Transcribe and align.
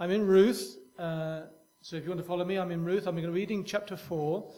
I'm 0.00 0.10
in 0.10 0.26
Ruth, 0.26 0.76
uh, 0.98 1.42
so 1.80 1.94
if 1.94 2.02
you 2.02 2.08
want 2.08 2.20
to 2.20 2.26
follow 2.26 2.44
me, 2.44 2.58
I'm 2.58 2.72
in 2.72 2.84
Ruth. 2.84 3.06
I'm 3.06 3.14
going 3.14 3.26
to 3.26 3.30
be 3.30 3.38
reading 3.38 3.62
chapter 3.62 3.96
4. 3.96 4.52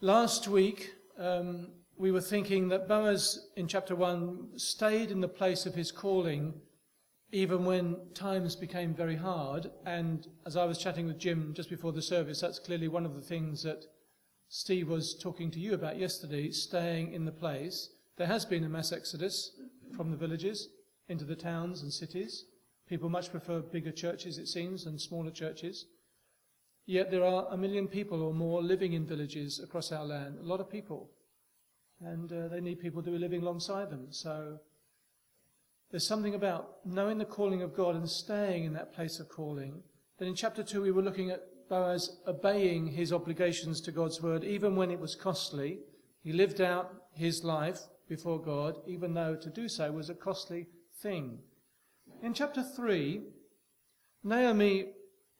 Last 0.00 0.46
week, 0.46 0.92
um, 1.18 1.72
we 1.96 2.12
were 2.12 2.20
thinking 2.20 2.68
that 2.68 2.86
Boaz 2.86 3.48
in 3.56 3.66
chapter 3.66 3.96
1 3.96 4.50
stayed 4.56 5.10
in 5.10 5.20
the 5.20 5.26
place 5.26 5.66
of 5.66 5.74
his 5.74 5.90
calling 5.90 6.54
even 7.32 7.64
when 7.64 7.96
times 8.14 8.54
became 8.54 8.94
very 8.94 9.16
hard. 9.16 9.68
And 9.84 10.28
as 10.46 10.56
I 10.56 10.64
was 10.64 10.78
chatting 10.78 11.08
with 11.08 11.18
Jim 11.18 11.54
just 11.56 11.68
before 11.68 11.90
the 11.90 12.00
service, 12.00 12.40
that's 12.40 12.60
clearly 12.60 12.86
one 12.86 13.04
of 13.04 13.16
the 13.16 13.20
things 13.20 13.64
that 13.64 13.86
Steve 14.48 14.88
was 14.88 15.18
talking 15.18 15.50
to 15.50 15.58
you 15.58 15.74
about 15.74 15.98
yesterday 15.98 16.52
staying 16.52 17.12
in 17.12 17.24
the 17.24 17.32
place. 17.32 17.88
There 18.16 18.28
has 18.28 18.44
been 18.44 18.62
a 18.62 18.68
mass 18.68 18.92
exodus 18.92 19.58
from 19.96 20.12
the 20.12 20.16
villages 20.16 20.68
into 21.08 21.24
the 21.24 21.34
towns 21.34 21.82
and 21.82 21.92
cities. 21.92 22.44
People 22.92 23.08
much 23.08 23.30
prefer 23.30 23.60
bigger 23.60 23.90
churches, 23.90 24.36
it 24.36 24.48
seems, 24.48 24.84
than 24.84 24.98
smaller 24.98 25.30
churches. 25.30 25.86
Yet 26.84 27.10
there 27.10 27.24
are 27.24 27.46
a 27.50 27.56
million 27.56 27.88
people 27.88 28.20
or 28.20 28.34
more 28.34 28.62
living 28.62 28.92
in 28.92 29.06
villages 29.06 29.58
across 29.60 29.92
our 29.92 30.04
land, 30.04 30.36
a 30.38 30.46
lot 30.46 30.60
of 30.60 30.68
people. 30.68 31.10
And 32.02 32.30
uh, 32.30 32.48
they 32.48 32.60
need 32.60 32.80
people 32.80 33.02
to 33.02 33.10
be 33.10 33.16
living 33.16 33.40
alongside 33.40 33.88
them. 33.88 34.08
So 34.10 34.58
there's 35.90 36.06
something 36.06 36.34
about 36.34 36.84
knowing 36.84 37.16
the 37.16 37.24
calling 37.24 37.62
of 37.62 37.74
God 37.74 37.96
and 37.96 38.06
staying 38.06 38.64
in 38.64 38.74
that 38.74 38.92
place 38.92 39.18
of 39.20 39.30
calling. 39.30 39.82
Then 40.18 40.28
in 40.28 40.34
chapter 40.34 40.62
2, 40.62 40.82
we 40.82 40.90
were 40.90 41.00
looking 41.00 41.30
at 41.30 41.46
Boaz 41.70 42.18
obeying 42.26 42.88
his 42.88 43.10
obligations 43.10 43.80
to 43.80 43.90
God's 43.90 44.20
word, 44.20 44.44
even 44.44 44.76
when 44.76 44.90
it 44.90 45.00
was 45.00 45.14
costly. 45.14 45.78
He 46.22 46.34
lived 46.34 46.60
out 46.60 46.92
his 47.14 47.42
life 47.42 47.80
before 48.06 48.38
God, 48.38 48.76
even 48.86 49.14
though 49.14 49.34
to 49.34 49.48
do 49.48 49.66
so 49.66 49.90
was 49.92 50.10
a 50.10 50.14
costly 50.14 50.66
thing. 51.00 51.38
In 52.22 52.34
chapter 52.34 52.62
3, 52.62 53.20
Naomi 54.22 54.92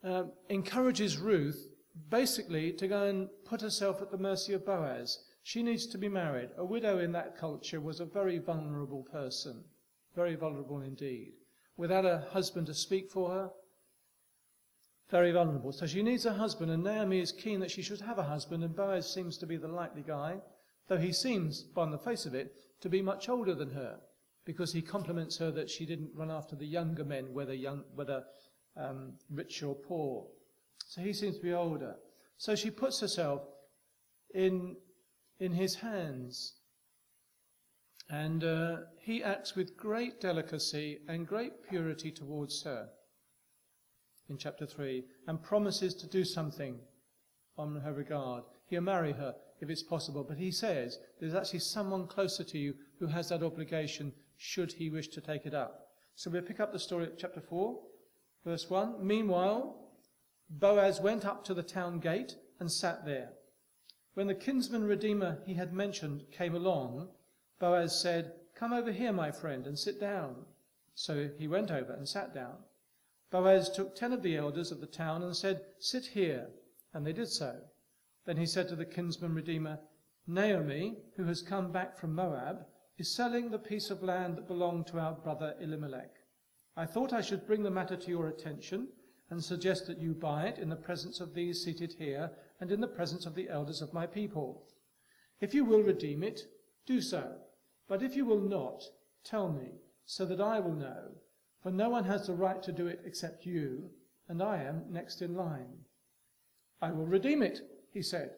uh, 0.02 0.24
encourages 0.50 1.16
Ruth 1.16 1.68
basically 2.08 2.72
to 2.72 2.88
go 2.88 3.04
and 3.04 3.28
put 3.44 3.60
herself 3.60 4.02
at 4.02 4.10
the 4.10 4.18
mercy 4.18 4.52
of 4.52 4.66
Boaz. 4.66 5.16
She 5.44 5.62
needs 5.62 5.86
to 5.86 5.96
be 5.98 6.08
married. 6.08 6.48
A 6.56 6.64
widow 6.64 6.98
in 6.98 7.12
that 7.12 7.38
culture 7.38 7.80
was 7.80 8.00
a 8.00 8.04
very 8.04 8.38
vulnerable 8.38 9.04
person. 9.04 9.62
Very 10.16 10.34
vulnerable 10.34 10.80
indeed. 10.80 11.34
Without 11.76 12.04
a 12.04 12.26
husband 12.32 12.66
to 12.66 12.74
speak 12.74 13.12
for 13.12 13.30
her, 13.30 13.50
very 15.08 15.30
vulnerable. 15.30 15.70
So 15.70 15.86
she 15.86 16.02
needs 16.02 16.26
a 16.26 16.32
husband, 16.32 16.72
and 16.72 16.82
Naomi 16.82 17.20
is 17.20 17.30
keen 17.30 17.60
that 17.60 17.70
she 17.70 17.82
should 17.82 18.00
have 18.00 18.18
a 18.18 18.24
husband, 18.24 18.64
and 18.64 18.74
Boaz 18.74 19.08
seems 19.08 19.38
to 19.38 19.46
be 19.46 19.56
the 19.56 19.68
likely 19.68 20.02
guy, 20.02 20.40
though 20.88 20.98
he 20.98 21.12
seems, 21.12 21.66
on 21.76 21.92
the 21.92 21.98
face 21.98 22.26
of 22.26 22.34
it, 22.34 22.56
to 22.80 22.88
be 22.88 23.02
much 23.02 23.28
older 23.28 23.54
than 23.54 23.70
her, 23.70 24.00
because 24.44 24.72
he 24.72 24.82
compliments 24.82 25.38
her 25.38 25.50
that 25.50 25.70
she 25.70 25.86
didn't 25.86 26.10
run 26.14 26.30
after 26.30 26.56
the 26.56 26.66
younger 26.66 27.04
men, 27.04 27.32
whether 27.32 27.54
young, 27.54 27.84
whether 27.94 28.24
um, 28.76 29.14
rich 29.30 29.62
or 29.62 29.74
poor. 29.74 30.26
So 30.86 31.00
he 31.00 31.12
seems 31.12 31.36
to 31.36 31.42
be 31.42 31.52
older. 31.52 31.94
So 32.38 32.54
she 32.56 32.70
puts 32.70 33.00
herself 33.00 33.42
in 34.34 34.76
in 35.38 35.52
his 35.52 35.74
hands. 35.74 36.54
And 38.08 38.44
uh, 38.44 38.76
he 39.00 39.24
acts 39.24 39.56
with 39.56 39.76
great 39.76 40.20
delicacy 40.20 40.98
and 41.08 41.26
great 41.26 41.68
purity 41.68 42.12
towards 42.12 42.62
her 42.62 42.88
in 44.28 44.36
chapter 44.38 44.66
3 44.66 45.04
and 45.26 45.42
promises 45.42 45.94
to 45.94 46.06
do 46.06 46.24
something 46.24 46.78
on 47.56 47.80
her 47.80 47.92
regard. 47.92 48.44
He'll 48.66 48.82
marry 48.82 49.12
her 49.12 49.34
if 49.60 49.70
it's 49.70 49.82
possible, 49.82 50.24
but 50.24 50.38
he 50.38 50.50
says 50.50 50.98
there's 51.20 51.34
actually 51.34 51.60
someone 51.60 52.06
closer 52.06 52.44
to 52.44 52.58
you 52.58 52.74
who 52.98 53.06
has 53.06 53.28
that 53.30 53.42
obligation 53.42 54.12
should 54.44 54.72
he 54.72 54.90
wish 54.90 55.06
to 55.06 55.20
take 55.20 55.46
it 55.46 55.54
up. 55.54 55.86
So 56.16 56.28
we'll 56.28 56.42
pick 56.42 56.58
up 56.58 56.72
the 56.72 56.78
story 56.80 57.04
at 57.04 57.16
chapter 57.16 57.40
4, 57.40 57.78
verse 58.44 58.68
1. 58.68 58.96
Meanwhile, 59.06 59.92
Boaz 60.50 61.00
went 61.00 61.24
up 61.24 61.44
to 61.44 61.54
the 61.54 61.62
town 61.62 62.00
gate 62.00 62.34
and 62.58 62.70
sat 62.70 63.06
there. 63.06 63.30
When 64.14 64.26
the 64.26 64.34
kinsman 64.34 64.84
redeemer 64.84 65.38
he 65.46 65.54
had 65.54 65.72
mentioned 65.72 66.24
came 66.32 66.56
along, 66.56 67.10
Boaz 67.60 67.98
said, 67.98 68.32
Come 68.56 68.72
over 68.72 68.90
here, 68.90 69.12
my 69.12 69.30
friend, 69.30 69.64
and 69.64 69.78
sit 69.78 70.00
down. 70.00 70.44
So 70.96 71.30
he 71.38 71.46
went 71.46 71.70
over 71.70 71.92
and 71.92 72.08
sat 72.08 72.34
down. 72.34 72.56
Boaz 73.30 73.70
took 73.70 73.94
ten 73.94 74.12
of 74.12 74.24
the 74.24 74.36
elders 74.36 74.72
of 74.72 74.80
the 74.80 74.86
town 74.88 75.22
and 75.22 75.36
said, 75.36 75.64
Sit 75.78 76.06
here. 76.06 76.48
And 76.92 77.06
they 77.06 77.12
did 77.12 77.28
so. 77.28 77.60
Then 78.26 78.38
he 78.38 78.46
said 78.46 78.68
to 78.68 78.76
the 78.76 78.84
kinsman 78.84 79.34
redeemer, 79.34 79.78
Naomi, 80.26 80.96
who 81.16 81.26
has 81.26 81.42
come 81.42 81.70
back 81.70 81.96
from 81.96 82.12
Moab, 82.12 82.66
is 83.02 83.12
selling 83.12 83.50
the 83.50 83.58
piece 83.58 83.90
of 83.90 84.04
land 84.04 84.36
that 84.36 84.46
belonged 84.46 84.86
to 84.86 84.96
our 84.96 85.12
brother 85.12 85.56
Elimelech. 85.60 86.14
I 86.76 86.86
thought 86.86 87.12
I 87.12 87.20
should 87.20 87.48
bring 87.48 87.64
the 87.64 87.70
matter 87.78 87.96
to 87.96 88.08
your 88.08 88.28
attention 88.28 88.86
and 89.28 89.42
suggest 89.42 89.88
that 89.88 90.00
you 90.00 90.14
buy 90.14 90.44
it 90.44 90.58
in 90.58 90.68
the 90.68 90.76
presence 90.76 91.18
of 91.18 91.34
these 91.34 91.64
seated 91.64 91.96
here 91.98 92.30
and 92.60 92.70
in 92.70 92.80
the 92.80 92.86
presence 92.86 93.26
of 93.26 93.34
the 93.34 93.48
elders 93.48 93.82
of 93.82 93.92
my 93.92 94.06
people. 94.06 94.68
If 95.40 95.52
you 95.52 95.64
will 95.64 95.82
redeem 95.82 96.22
it, 96.22 96.42
do 96.86 97.00
so. 97.00 97.38
But 97.88 98.04
if 98.04 98.14
you 98.14 98.24
will 98.24 98.40
not, 98.40 98.84
tell 99.24 99.50
me, 99.50 99.80
so 100.04 100.24
that 100.24 100.40
I 100.40 100.60
will 100.60 100.76
know, 100.76 101.08
for 101.60 101.72
no 101.72 101.90
one 101.90 102.04
has 102.04 102.28
the 102.28 102.34
right 102.34 102.62
to 102.62 102.70
do 102.70 102.86
it 102.86 103.00
except 103.04 103.44
you, 103.44 103.90
and 104.28 104.40
I 104.40 104.62
am 104.62 104.84
next 104.88 105.22
in 105.22 105.34
line. 105.34 105.74
I 106.80 106.92
will 106.92 107.06
redeem 107.06 107.42
it, 107.42 107.62
he 107.92 108.00
said. 108.00 108.30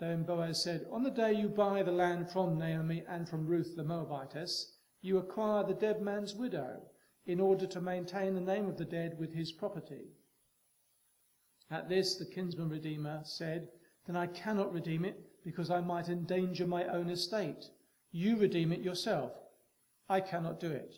Then 0.00 0.22
Boaz 0.22 0.62
said, 0.62 0.86
On 0.90 1.02
the 1.02 1.10
day 1.10 1.34
you 1.34 1.50
buy 1.50 1.82
the 1.82 1.92
land 1.92 2.30
from 2.30 2.56
Naomi 2.58 3.04
and 3.06 3.28
from 3.28 3.46
Ruth 3.46 3.76
the 3.76 3.84
Moabitess, 3.84 4.72
you 5.02 5.18
acquire 5.18 5.62
the 5.62 5.74
dead 5.74 6.00
man's 6.00 6.34
widow, 6.34 6.80
in 7.26 7.38
order 7.38 7.66
to 7.66 7.80
maintain 7.82 8.34
the 8.34 8.40
name 8.40 8.66
of 8.66 8.78
the 8.78 8.84
dead 8.86 9.18
with 9.18 9.34
his 9.34 9.52
property. 9.52 10.08
At 11.70 11.90
this 11.90 12.16
the 12.16 12.24
kinsman 12.24 12.70
redeemer 12.70 13.20
said, 13.24 13.68
Then 14.06 14.16
I 14.16 14.26
cannot 14.26 14.72
redeem 14.72 15.04
it, 15.04 15.20
because 15.44 15.70
I 15.70 15.82
might 15.82 16.08
endanger 16.08 16.66
my 16.66 16.86
own 16.86 17.10
estate. 17.10 17.66
You 18.10 18.36
redeem 18.38 18.72
it 18.72 18.80
yourself. 18.80 19.32
I 20.08 20.20
cannot 20.20 20.60
do 20.60 20.70
it. 20.70 20.96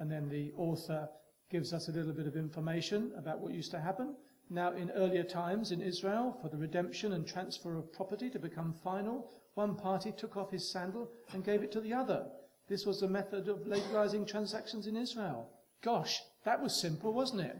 And 0.00 0.10
then 0.10 0.28
the 0.28 0.52
author 0.56 1.08
gives 1.50 1.72
us 1.72 1.88
a 1.88 1.92
little 1.92 2.12
bit 2.12 2.26
of 2.26 2.36
information 2.36 3.12
about 3.16 3.38
what 3.38 3.54
used 3.54 3.70
to 3.70 3.80
happen. 3.80 4.16
Now, 4.52 4.72
in 4.72 4.90
earlier 4.90 5.22
times 5.22 5.70
in 5.70 5.80
Israel, 5.80 6.36
for 6.42 6.48
the 6.48 6.56
redemption 6.56 7.12
and 7.12 7.24
transfer 7.24 7.78
of 7.78 7.92
property 7.92 8.28
to 8.30 8.38
become 8.40 8.74
final, 8.82 9.30
one 9.54 9.76
party 9.76 10.10
took 10.10 10.36
off 10.36 10.50
his 10.50 10.68
sandal 10.72 11.08
and 11.32 11.44
gave 11.44 11.62
it 11.62 11.70
to 11.72 11.80
the 11.80 11.92
other. 11.92 12.26
This 12.68 12.84
was 12.84 12.98
the 12.98 13.08
method 13.08 13.46
of 13.46 13.68
legalizing 13.68 14.26
transactions 14.26 14.88
in 14.88 14.96
Israel. 14.96 15.48
Gosh, 15.82 16.20
that 16.44 16.60
was 16.60 16.80
simple, 16.80 17.12
wasn't 17.12 17.42
it? 17.42 17.56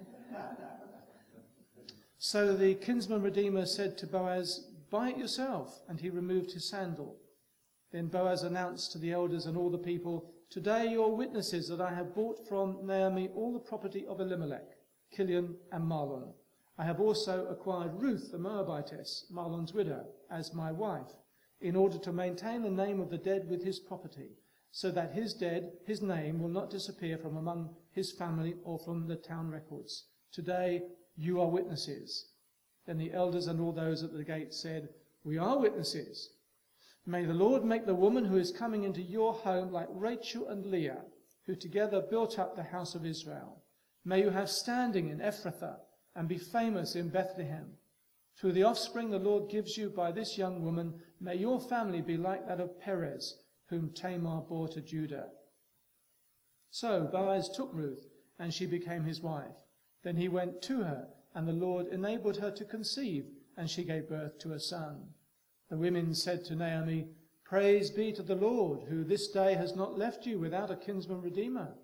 so 2.19 2.57
the 2.57 2.75
kinsman 2.75 3.23
redeemer 3.23 3.67
said 3.67 3.97
to 3.99 4.07
Boaz, 4.09 4.67
Buy 4.91 5.11
it 5.11 5.19
yourself. 5.19 5.81
And 5.89 6.01
he 6.01 6.11
removed 6.11 6.53
his 6.53 6.69
sandal. 6.69 7.17
Then 7.93 8.09
Boaz 8.09 8.43
announced 8.43 8.91
to 8.93 8.99
the 8.99 9.13
elders 9.13 9.47
and 9.47 9.57
all 9.57 9.71
the 9.71 9.79
people, 9.79 10.33
Today 10.51 10.89
you 10.89 11.05
are 11.05 11.15
witnesses 11.15 11.69
that 11.69 11.81
I 11.81 11.95
have 11.95 12.17
bought 12.17 12.49
from 12.49 12.85
Naomi 12.85 13.31
all 13.37 13.53
the 13.53 13.61
property 13.61 14.05
of 14.07 14.21
Elimelech, 14.21 14.67
Kilion, 15.17 15.55
and 15.71 15.85
Mahlon. 15.85 16.33
I 16.81 16.85
have 16.85 16.99
also 16.99 17.45
acquired 17.49 18.01
Ruth 18.01 18.33
the 18.33 18.39
Moabitess, 18.39 19.27
Mahlon's 19.31 19.75
widow, 19.75 20.07
as 20.31 20.55
my 20.55 20.73
wife, 20.73 21.13
in 21.61 21.77
order 21.77 21.99
to 21.99 22.11
maintain 22.11 22.63
the 22.63 22.71
name 22.71 23.01
of 23.01 23.11
the 23.11 23.19
dead 23.19 23.51
with 23.51 23.63
his 23.63 23.79
property, 23.79 24.39
so 24.71 24.91
that 24.93 25.13
his 25.13 25.35
dead, 25.35 25.73
his 25.85 26.01
name, 26.01 26.41
will 26.41 26.49
not 26.49 26.71
disappear 26.71 27.19
from 27.19 27.37
among 27.37 27.77
his 27.91 28.13
family 28.13 28.55
or 28.65 28.79
from 28.79 29.07
the 29.07 29.17
town 29.17 29.51
records. 29.51 30.07
Today 30.33 30.81
you 31.19 31.39
are 31.43 31.51
witnesses. 31.51 32.31
Then 32.87 32.97
the 32.97 33.13
elders 33.13 33.47
and 33.47 33.61
all 33.61 33.73
those 33.73 34.03
at 34.03 34.15
the 34.15 34.25
gate 34.25 34.55
said, 34.55 34.89
We 35.23 35.37
are 35.37 35.59
witnesses. 35.59 36.31
May 37.05 37.27
the 37.27 37.35
Lord 37.35 37.63
make 37.63 37.85
the 37.85 37.95
woman 37.95 38.25
who 38.25 38.39
is 38.39 38.53
coming 38.53 38.85
into 38.85 39.03
your 39.03 39.35
home 39.35 39.71
like 39.71 39.89
Rachel 39.91 40.49
and 40.49 40.65
Leah, 40.65 41.05
who 41.45 41.57
together 41.57 42.01
built 42.01 42.39
up 42.39 42.57
the 42.57 42.63
house 42.63 42.95
of 42.95 43.05
Israel. 43.05 43.65
May 44.03 44.23
you 44.23 44.31
have 44.31 44.49
standing 44.49 45.11
in 45.11 45.19
Ephrathah 45.19 45.77
and 46.15 46.29
be 46.29 46.39
famous 46.39 46.97
in 46.97 47.09
Bethlehem. 47.09 47.73
Through 48.37 48.53
the 48.53 48.63
offspring 48.63 49.11
the 49.11 49.19
Lord 49.19 49.51
gives 49.51 49.77
you 49.77 49.91
by 49.91 50.13
this 50.13 50.39
young 50.39 50.65
woman, 50.65 51.01
may 51.21 51.37
your 51.37 51.61
family 51.61 52.01
be 52.01 52.17
like 52.17 52.47
that 52.49 52.61
of 52.61 52.81
Perez, 52.81 53.37
whom 53.69 53.91
Tamar 53.93 54.43
bore 54.43 54.69
to 54.69 54.81
Judah. 54.81 55.29
So 56.71 57.09
Boaz 57.11 57.49
took 57.49 57.71
Ruth, 57.75 58.07
and 58.39 58.55
she 58.55 58.67
became 58.67 59.05
his 59.05 59.21
wife. 59.21 59.57
Then 60.03 60.17
he 60.17 60.29
went 60.29 60.63
to 60.63 60.83
her, 60.83 61.09
and 61.35 61.47
the 61.47 61.53
Lord 61.53 61.87
enabled 61.89 62.39
her 62.39 62.51
to 62.53 62.65
conceive, 62.65 63.27
and 63.57 63.69
she 63.69 63.85
gave 63.85 64.09
birth 64.09 64.39
to 64.39 64.53
a 64.53 64.61
son. 64.61 65.09
The 65.69 65.77
women 65.77 66.15
said 66.15 66.45
to 66.47 66.57
Naomi, 66.57 67.09
Praise 67.45 67.91
be 67.91 68.13
to 68.13 68.23
the 68.23 68.37
Lord, 68.37 68.85
who 68.89 69.05
this 69.05 69.29
day 69.29 69.55
has 69.55 69.77
not 69.77 69.99
left 69.99 70.25
you 70.25 70.39
without 70.39 70.71
a 70.71 70.77
kinsman 70.77 71.21
redeemer. 71.21 71.75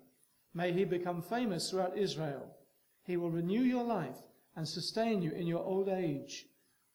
May 0.53 0.71
he 0.71 0.85
become 0.85 1.21
famous 1.21 1.69
throughout 1.69 1.97
Israel. 1.97 2.56
He 3.07 3.15
will 3.15 3.31
renew 3.31 3.61
your 3.61 3.85
life 3.85 4.17
and 4.53 4.67
sustain 4.67 5.21
you 5.21 5.31
in 5.31 5.47
your 5.47 5.63
old 5.63 5.87
age. 5.87 6.47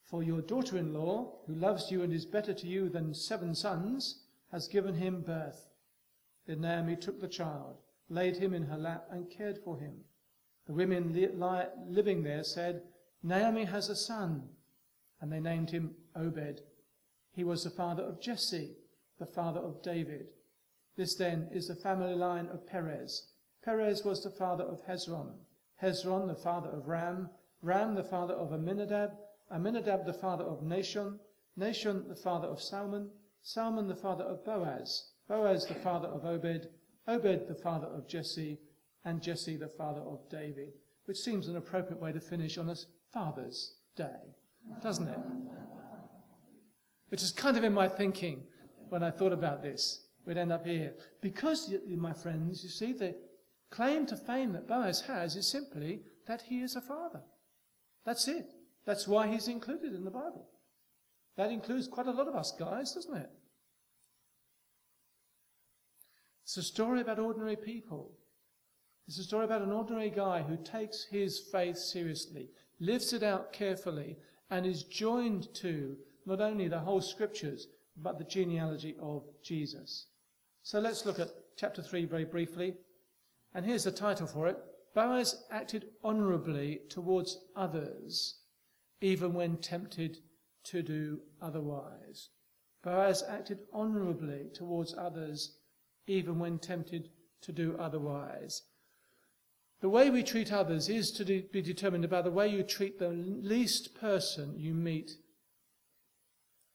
For 0.04 0.22
your 0.22 0.42
daughter 0.42 0.76
in 0.76 0.92
law, 0.92 1.38
who 1.46 1.54
loves 1.54 1.90
you 1.90 2.02
and 2.02 2.12
is 2.12 2.26
better 2.26 2.52
to 2.52 2.66
you 2.66 2.90
than 2.90 3.14
seven 3.14 3.54
sons, 3.54 4.24
has 4.50 4.68
given 4.68 4.94
him 4.94 5.22
birth. 5.22 5.70
Then 6.46 6.60
Naomi 6.60 6.96
took 6.96 7.18
the 7.18 7.28
child, 7.28 7.78
laid 8.10 8.36
him 8.36 8.52
in 8.52 8.64
her 8.64 8.76
lap, 8.76 9.06
and 9.10 9.30
cared 9.30 9.56
for 9.64 9.78
him. 9.78 10.04
The 10.66 10.74
women 10.74 11.14
li- 11.14 11.28
li- 11.28 11.70
living 11.86 12.22
there 12.22 12.44
said, 12.44 12.82
Naomi 13.22 13.64
has 13.64 13.88
a 13.88 13.96
son, 13.96 14.50
and 15.22 15.32
they 15.32 15.40
named 15.40 15.70
him 15.70 15.94
Obed. 16.14 16.60
He 17.32 17.42
was 17.42 17.64
the 17.64 17.70
father 17.70 18.02
of 18.02 18.20
Jesse, 18.20 18.76
the 19.18 19.24
father 19.24 19.60
of 19.60 19.82
David. 19.82 20.26
This 20.94 21.14
then 21.14 21.48
is 21.50 21.68
the 21.68 21.74
family 21.74 22.14
line 22.14 22.48
of 22.48 22.66
Perez. 22.66 23.28
Perez 23.64 24.04
was 24.04 24.22
the 24.22 24.30
father 24.30 24.64
of 24.64 24.84
Hezron. 24.84 25.32
Hezron 25.82 26.28
the 26.28 26.34
father 26.34 26.70
of 26.70 26.88
Ram. 26.88 27.28
Ram 27.60 27.94
the 27.94 28.04
father 28.04 28.34
of 28.34 28.52
Aminadab, 28.52 29.12
Aminadab 29.50 30.06
the 30.06 30.12
father 30.12 30.44
of 30.44 30.62
Nahshon. 30.62 31.18
Nahshon 31.58 32.08
the 32.08 32.14
father 32.14 32.48
of 32.48 32.60
Salmon. 32.60 33.10
Salmon 33.42 33.88
the 33.88 33.96
father 33.96 34.24
of 34.24 34.44
Boaz. 34.44 35.10
Boaz 35.28 35.66
the 35.66 35.74
father 35.74 36.08
of 36.08 36.24
Obed. 36.24 36.68
Obed 37.08 37.48
the 37.48 37.54
father 37.54 37.88
of 37.88 38.08
Jesse. 38.08 38.58
And 39.04 39.20
Jesse 39.20 39.56
the 39.56 39.68
father 39.68 40.00
of 40.00 40.28
David. 40.30 40.72
Which 41.06 41.18
seems 41.18 41.48
an 41.48 41.56
appropriate 41.56 42.00
way 42.00 42.12
to 42.12 42.20
finish 42.20 42.58
on 42.58 42.70
a 42.70 42.76
Father's 43.12 43.74
Day, 43.96 44.36
doesn't 44.82 45.08
it? 45.08 45.18
Which 47.08 47.22
is 47.22 47.32
kind 47.32 47.56
of 47.56 47.64
in 47.64 47.74
my 47.74 47.88
thinking 47.88 48.44
when 48.88 49.02
I 49.02 49.10
thought 49.10 49.32
about 49.32 49.62
this. 49.62 50.06
We'd 50.24 50.38
end 50.38 50.52
up 50.52 50.64
here. 50.64 50.94
Because, 51.20 51.74
my 51.88 52.12
friends, 52.12 52.62
you 52.62 52.70
see, 52.70 52.92
the 52.92 53.16
claim 53.72 54.06
to 54.06 54.16
fame 54.16 54.52
that 54.52 54.68
Boaz 54.68 55.00
has 55.02 55.34
is 55.34 55.48
simply 55.48 56.02
that 56.28 56.42
he 56.42 56.60
is 56.60 56.76
a 56.76 56.80
father. 56.80 57.22
That's 58.04 58.28
it. 58.28 58.46
That's 58.84 59.08
why 59.08 59.26
he's 59.26 59.48
included 59.48 59.94
in 59.94 60.04
the 60.04 60.10
Bible. 60.10 60.48
That 61.36 61.50
includes 61.50 61.88
quite 61.88 62.06
a 62.06 62.12
lot 62.12 62.28
of 62.28 62.36
us 62.36 62.52
guys, 62.56 62.92
doesn't 62.92 63.16
it? 63.16 63.30
It's 66.44 66.56
a 66.56 66.62
story 66.62 67.00
about 67.00 67.18
ordinary 67.18 67.56
people. 67.56 68.12
It's 69.08 69.18
a 69.18 69.24
story 69.24 69.44
about 69.44 69.62
an 69.62 69.72
ordinary 69.72 70.10
guy 70.10 70.42
who 70.42 70.56
takes 70.56 71.06
his 71.10 71.40
faith 71.50 71.78
seriously, 71.78 72.50
lives 72.78 73.12
it 73.12 73.22
out 73.22 73.52
carefully, 73.52 74.18
and 74.50 74.66
is 74.66 74.82
joined 74.84 75.52
to 75.54 75.96
not 76.26 76.40
only 76.40 76.68
the 76.68 76.78
whole 76.78 77.00
scriptures, 77.00 77.68
but 77.96 78.18
the 78.18 78.24
genealogy 78.24 78.96
of 79.00 79.24
Jesus. 79.42 80.06
So 80.62 80.78
let's 80.78 81.06
look 81.06 81.18
at 81.18 81.30
chapter 81.56 81.82
3 81.82 82.04
very 82.04 82.24
briefly. 82.24 82.74
And 83.54 83.66
here's 83.66 83.84
the 83.84 83.92
title 83.92 84.26
for 84.26 84.48
it 84.48 84.58
Boaz 84.94 85.44
acted 85.50 85.86
honourably 86.04 86.80
towards 86.88 87.38
others, 87.56 88.38
even 89.00 89.32
when 89.32 89.56
tempted 89.56 90.18
to 90.64 90.82
do 90.82 91.20
otherwise. 91.40 92.28
Boaz 92.82 93.22
acted 93.28 93.60
honourably 93.72 94.50
towards 94.54 94.94
others, 94.94 95.56
even 96.06 96.38
when 96.38 96.58
tempted 96.58 97.10
to 97.42 97.52
do 97.52 97.76
otherwise. 97.78 98.62
The 99.80 99.88
way 99.88 100.10
we 100.10 100.22
treat 100.22 100.52
others 100.52 100.88
is 100.88 101.10
to 101.12 101.24
be 101.24 101.62
determined 101.62 102.08
by 102.08 102.22
the 102.22 102.30
way 102.30 102.48
you 102.48 102.62
treat 102.62 102.98
the 102.98 103.10
least 103.10 103.94
person 103.94 104.54
you 104.56 104.74
meet 104.74 105.12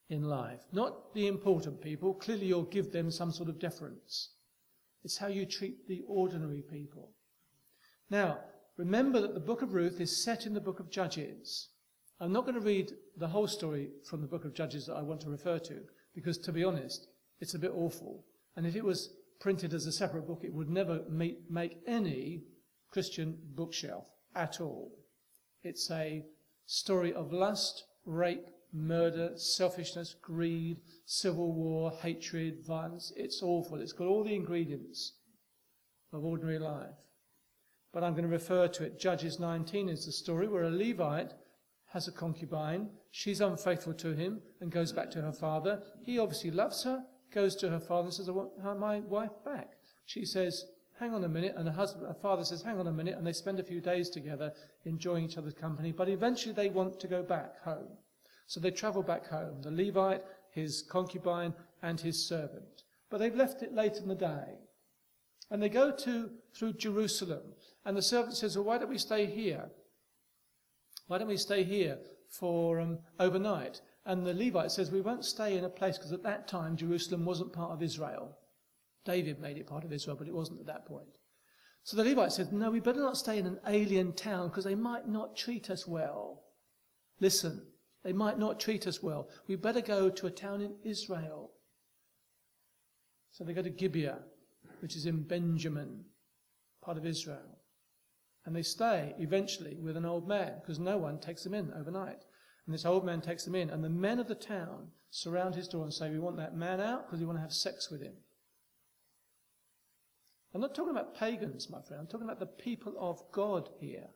in 0.10 0.24
life. 0.24 0.62
Not 0.72 1.14
the 1.14 1.28
important 1.28 1.82
people. 1.82 2.14
Clearly, 2.14 2.48
you'll 2.48 2.64
give 2.64 2.92
them 2.92 3.12
some 3.12 3.32
sort 3.32 3.50
of 3.50 3.60
deference. 3.60 4.32
It's 5.08 5.20
how 5.20 5.28
you 5.28 5.46
treat 5.46 5.88
the 5.88 6.04
ordinary 6.06 6.62
people. 6.70 7.14
Now, 8.10 8.40
remember 8.76 9.22
that 9.22 9.34
the 9.34 9.40
book 9.40 9.62
of 9.62 9.74
Ruth 9.74 10.02
is 10.02 10.22
set 10.22 10.46
in 10.46 10.54
the 10.54 10.60
book 10.60 10.82
of 10.82 10.92
Judges. 10.92 11.70
I'm 12.20 12.34
not 12.34 12.44
going 12.44 12.56
to 12.56 12.60
read 12.60 12.92
the 13.16 13.30
whole 13.30 13.48
story 13.48 13.92
from 14.04 14.20
the 14.20 14.28
book 14.28 14.44
of 14.44 14.54
Judges 14.54 14.86
that 14.86 14.98
I 14.98 15.02
want 15.04 15.22
to 15.22 15.30
refer 15.30 15.60
to, 15.60 15.80
because 16.14 16.38
to 16.40 16.52
be 16.52 16.66
honest, 16.66 17.08
it's 17.40 17.54
a 17.54 17.58
bit 17.58 17.72
awful. 17.74 18.26
And 18.58 18.68
if 18.68 18.76
it 18.76 18.84
was 18.84 19.14
printed 19.40 19.74
as 19.74 19.86
a 19.86 19.94
separate 19.94 20.28
book, 20.28 20.42
it 20.44 20.54
would 20.54 20.70
never 20.70 21.04
make, 21.10 21.50
make 21.50 21.78
any 21.88 22.44
Christian 22.92 23.38
bookshelf 23.56 24.08
at 24.36 24.60
all. 24.60 24.92
It's 25.64 25.90
a 25.90 26.26
story 26.66 27.14
of 27.14 27.32
lust, 27.32 27.86
rape, 28.04 28.48
murder, 28.74 29.32
selfishness, 29.36 30.16
greed, 30.22 30.82
civil 31.06 31.54
war, 31.54 31.92
hatred, 32.02 32.66
violence. 32.66 33.12
It's 33.16 33.42
awful. 33.42 33.82
It's 33.82 33.94
got 33.94 34.08
all 34.08 34.24
the 34.24 34.36
ingredients 34.36 35.14
of 36.14 36.24
ordinary 36.24 36.60
life. 36.60 36.96
But 37.94 38.04
I'm 38.04 38.14
going 38.14 38.24
to 38.24 38.30
refer 38.30 38.68
to 38.68 38.84
it. 38.84 39.00
Judges 39.00 39.40
19 39.40 39.90
is 39.90 40.06
the 40.06 40.12
story 40.12 40.48
where 40.48 40.64
a 40.64 40.70
Levite 40.70 41.34
has 41.94 42.08
a 42.08 42.12
concubine. 42.12 42.90
She's 43.12 43.42
unfaithful 43.42 43.94
to 43.96 44.14
him 44.14 44.42
and 44.62 44.72
goes 44.72 44.92
back 44.92 45.10
to 45.12 45.22
her 45.22 45.32
father. 45.32 45.82
He 46.04 46.20
obviously 46.20 46.52
loves 46.52 46.84
her, 46.84 47.04
goes 47.34 47.56
to 47.58 47.70
her 47.70 47.80
father 47.80 48.06
and 48.06 48.14
says, 48.14 48.30
I 48.30 48.34
want 48.34 48.80
my 48.80 49.00
wife 49.00 49.32
back. 49.46 49.72
She 50.06 50.26
says, 50.26 50.66
hang 51.00 51.14
on 51.14 51.24
a 51.24 51.30
minute, 51.30 51.54
and 51.56 51.68
her, 51.68 51.74
husband, 51.74 52.08
her 52.08 52.14
father 52.14 52.44
says, 52.44 52.62
hang 52.62 52.80
on 52.80 52.88
a 52.88 52.92
minute, 52.92 53.16
and 53.18 53.26
they 53.26 53.34
spend 53.34 53.60
a 53.60 53.64
few 53.64 53.80
days 53.80 54.10
together 54.10 54.52
enjoying 54.86 55.26
each 55.26 55.38
other's 55.38 55.54
company, 55.54 55.92
but 55.92 56.10
eventually 56.10 56.54
they 56.54 56.70
want 56.70 57.00
to 57.00 57.08
go 57.08 57.24
back 57.24 57.62
home. 57.64 57.88
So 58.48 58.60
they 58.60 58.72
travel 58.72 59.04
back 59.04 59.28
home, 59.28 59.62
the 59.62 59.72
Levite, 59.72 60.24
his 60.52 60.82
concubine, 60.82 61.54
and 61.84 62.00
his 62.00 62.28
servant. 62.28 62.84
But 63.10 63.20
they've 63.20 63.36
left 63.36 63.62
it 63.62 63.76
late 63.76 63.98
in 63.98 64.08
the 64.08 64.16
day. 64.16 64.56
And 65.52 65.62
they 65.62 65.70
go 65.70 65.92
to 65.92 66.30
through 66.56 66.74
Jerusalem. 66.74 67.54
And 67.86 67.96
the 67.96 68.02
servant 68.02 68.36
says, 68.36 68.58
Well, 68.58 68.66
why 68.66 68.78
don't 68.78 68.90
we 68.90 68.98
stay 68.98 69.26
here? 69.26 69.70
Why 71.08 71.18
don't 71.18 71.28
we 71.28 71.38
stay 71.38 71.64
here 71.64 72.00
for 72.30 72.80
um, 72.80 73.00
overnight? 73.20 73.82
And 74.06 74.26
the 74.26 74.34
Levite 74.34 74.72
says, 74.72 74.92
We 74.92 75.02
won't 75.02 75.26
stay 75.26 75.58
in 75.58 75.66
a 75.66 75.70
place 75.70 75.98
because 75.98 76.12
at 76.12 76.24
that 76.24 76.48
time 76.48 76.76
Jerusalem 76.76 77.26
wasn't 77.26 77.54
part 77.54 77.72
of 77.72 77.84
Israel. 77.84 78.38
David 79.06 79.40
made 79.40 79.58
it 79.58 79.68
part 79.68 79.86
of 79.86 79.94
Israel, 79.94 80.18
but 80.18 80.28
it 80.28 80.34
wasn't 80.34 80.60
at 80.60 80.66
that 80.68 80.86
point. 80.86 81.08
So 81.84 81.96
the 81.96 82.04
Levite 82.04 82.34
said, 82.34 82.52
No, 82.52 82.72
we 82.72 82.80
better 82.80 83.00
not 83.00 83.18
stay 83.18 83.38
in 83.38 83.46
an 83.46 83.60
alien 83.68 84.14
town 84.14 84.50
because 84.50 84.66
they 84.66 84.76
might 84.76 85.08
not 85.08 85.38
treat 85.38 85.70
us 85.70 85.88
well. 85.88 86.44
Listen, 87.22 87.62
they 88.04 88.14
might 88.14 88.40
not 88.40 88.60
treat 88.60 88.88
us 88.88 89.04
well. 89.04 89.30
We 89.48 89.56
better 89.56 89.82
go 89.82 90.10
to 90.10 90.28
a 90.28 90.32
town 90.32 90.62
in 90.62 90.76
Israel. 90.84 91.52
So 93.32 93.44
they 93.44 93.54
go 93.54 93.62
to 93.62 93.70
Gibeah, 93.70 94.20
which 94.80 94.96
is 94.96 95.06
in 95.06 95.24
Benjamin, 95.24 96.06
part 96.84 96.98
of 96.98 97.06
Israel. 97.06 97.60
And 98.46 98.56
they 98.56 98.64
stay 98.64 99.14
eventually 99.20 99.78
with 99.82 99.98
an 99.98 100.06
old 100.06 100.28
man 100.28 100.54
because 100.62 100.80
no 100.80 100.98
one 100.98 101.20
takes 101.20 101.44
them 101.44 101.54
in 101.54 101.72
overnight. 101.74 102.24
And 102.66 102.74
this 102.74 102.86
old 102.86 103.06
man 103.06 103.22
takes 103.22 103.44
them 103.46 103.56
in, 103.56 103.70
and 103.70 103.84
the 103.84 103.90
men 103.90 104.20
of 104.20 104.28
the 104.28 104.36
town 104.36 104.88
surround 105.10 105.56
his 105.56 105.68
door 105.68 105.84
and 105.84 105.94
say, 105.94 106.10
We 106.10 106.20
want 106.20 106.38
that 106.38 106.56
man 106.56 106.82
out 106.82 107.08
because 107.08 107.20
we 107.20 107.26
want 107.26 107.38
to 107.38 107.42
have 107.42 107.54
sex 107.54 107.90
with 107.92 108.02
him. 108.02 108.14
I'm 110.54 110.62
not 110.62 110.76
talking 110.76 110.92
about 110.92 111.16
pagans, 111.16 111.70
my 111.70 111.82
friend. 111.82 112.02
I'm 112.02 112.08
talking 112.08 112.28
about 112.28 112.40
the 112.40 112.46
people 112.46 112.94
of 113.00 113.22
God 113.32 113.70
here. 113.80 114.08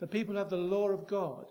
The 0.00 0.06
people 0.06 0.34
who 0.34 0.38
have 0.38 0.50
the 0.50 0.56
law 0.56 0.88
of 0.88 1.06
God, 1.06 1.44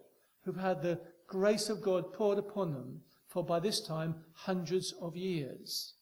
who've 0.44 0.56
had 0.56 0.82
the 0.82 1.00
grace 1.28 1.70
of 1.70 1.82
God 1.82 2.14
poured 2.14 2.38
upon 2.38 2.74
them 2.74 3.02
for 3.28 3.44
by 3.44 3.60
this 3.60 3.82
time 3.82 4.16
hundreds 4.34 4.94
of 5.02 5.16
years. 5.16 5.94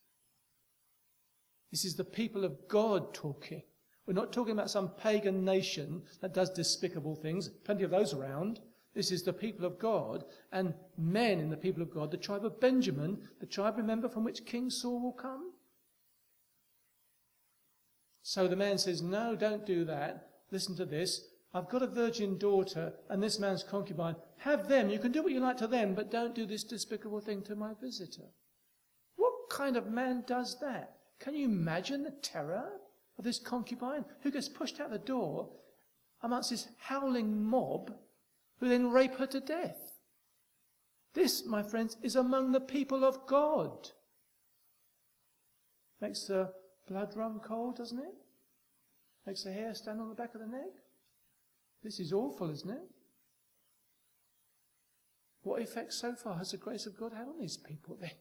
This 1.71 1.85
is 1.85 1.95
the 1.95 2.03
people 2.03 2.43
of 2.45 2.67
God 2.67 3.13
talking. 3.13 3.63
We're 4.05 4.13
not 4.13 4.33
talking 4.33 4.53
about 4.53 4.69
some 4.69 4.89
pagan 4.89 5.45
nation 5.45 6.03
that 6.21 6.33
does 6.33 6.49
despicable 6.49 7.15
things, 7.15 7.47
plenty 7.47 7.83
of 7.83 7.91
those 7.91 8.13
around. 8.13 8.59
This 8.93 9.11
is 9.11 9.23
the 9.23 9.33
people 9.33 9.65
of 9.65 9.79
God 9.79 10.23
and 10.51 10.73
men 10.97 11.39
in 11.39 11.49
the 11.49 11.57
people 11.57 11.81
of 11.81 11.91
God, 11.91 12.11
the 12.11 12.17
tribe 12.17 12.45
of 12.45 12.59
Benjamin, 12.59 13.17
the 13.39 13.45
tribe, 13.45 13.77
remember, 13.77 14.07
from 14.07 14.23
which 14.23 14.45
King 14.45 14.69
Saul 14.69 15.01
will 15.01 15.13
come. 15.13 15.53
So 18.21 18.47
the 18.47 18.55
man 18.55 18.77
says, 18.77 19.01
No, 19.01 19.35
don't 19.35 19.65
do 19.65 19.83
that. 19.85 20.29
Listen 20.51 20.75
to 20.75 20.85
this. 20.85 21.21
I've 21.53 21.69
got 21.69 21.83
a 21.83 21.87
virgin 21.87 22.37
daughter 22.39 22.93
and 23.09 23.21
this 23.21 23.39
man's 23.39 23.63
concubine. 23.63 24.15
Have 24.37 24.67
them. 24.67 24.89
You 24.89 24.97
can 24.97 25.11
do 25.11 25.21
what 25.21 25.31
you 25.31 25.39
like 25.39 25.57
to 25.57 25.67
them, 25.67 25.93
but 25.93 26.09
don't 26.09 26.33
do 26.33 26.45
this 26.45 26.63
despicable 26.63 27.19
thing 27.19 27.43
to 27.43 27.55
my 27.55 27.73
visitor. 27.79 28.29
What 29.15 29.33
kind 29.51 29.77
of 29.77 29.91
man 29.91 30.23
does 30.25 30.59
that? 30.61 30.95
Can 31.19 31.35
you 31.35 31.45
imagine 31.45 32.03
the 32.03 32.15
terror 32.23 32.71
of 33.19 33.23
this 33.23 33.37
concubine 33.37 34.03
who 34.21 34.31
gets 34.31 34.49
pushed 34.49 34.79
out 34.79 34.89
the 34.89 34.97
door 34.97 35.49
amongst 36.23 36.49
this 36.49 36.67
howling 36.79 37.43
mob 37.43 37.93
who 38.59 38.67
then 38.67 38.89
rape 38.89 39.15
her 39.17 39.27
to 39.27 39.39
death? 39.39 39.77
This, 41.13 41.45
my 41.45 41.61
friends, 41.61 41.97
is 42.01 42.15
among 42.15 42.51
the 42.51 42.59
people 42.59 43.05
of 43.05 43.27
God. 43.27 43.91
Makes 46.01 46.25
the 46.25 46.51
blood 46.87 47.15
run 47.15 47.39
cold, 47.39 47.77
doesn't 47.77 47.99
it? 47.99 48.15
Makes 49.27 49.43
the 49.43 49.53
hair 49.53 49.75
stand 49.75 50.01
on 50.01 50.09
the 50.09 50.15
back 50.15 50.33
of 50.33 50.41
the 50.41 50.47
neck. 50.47 50.82
This 51.83 51.99
is 51.99 52.13
awful, 52.13 52.49
isn't 52.49 52.69
it? 52.69 52.89
What 55.43 55.61
effect 55.61 55.93
so 55.93 56.15
far 56.15 56.37
has 56.37 56.51
the 56.51 56.57
grace 56.57 56.85
of 56.85 56.97
God 56.97 57.11
had 57.11 57.27
on 57.27 57.37
these 57.39 57.57
people 57.57 57.97
then? 57.99 58.11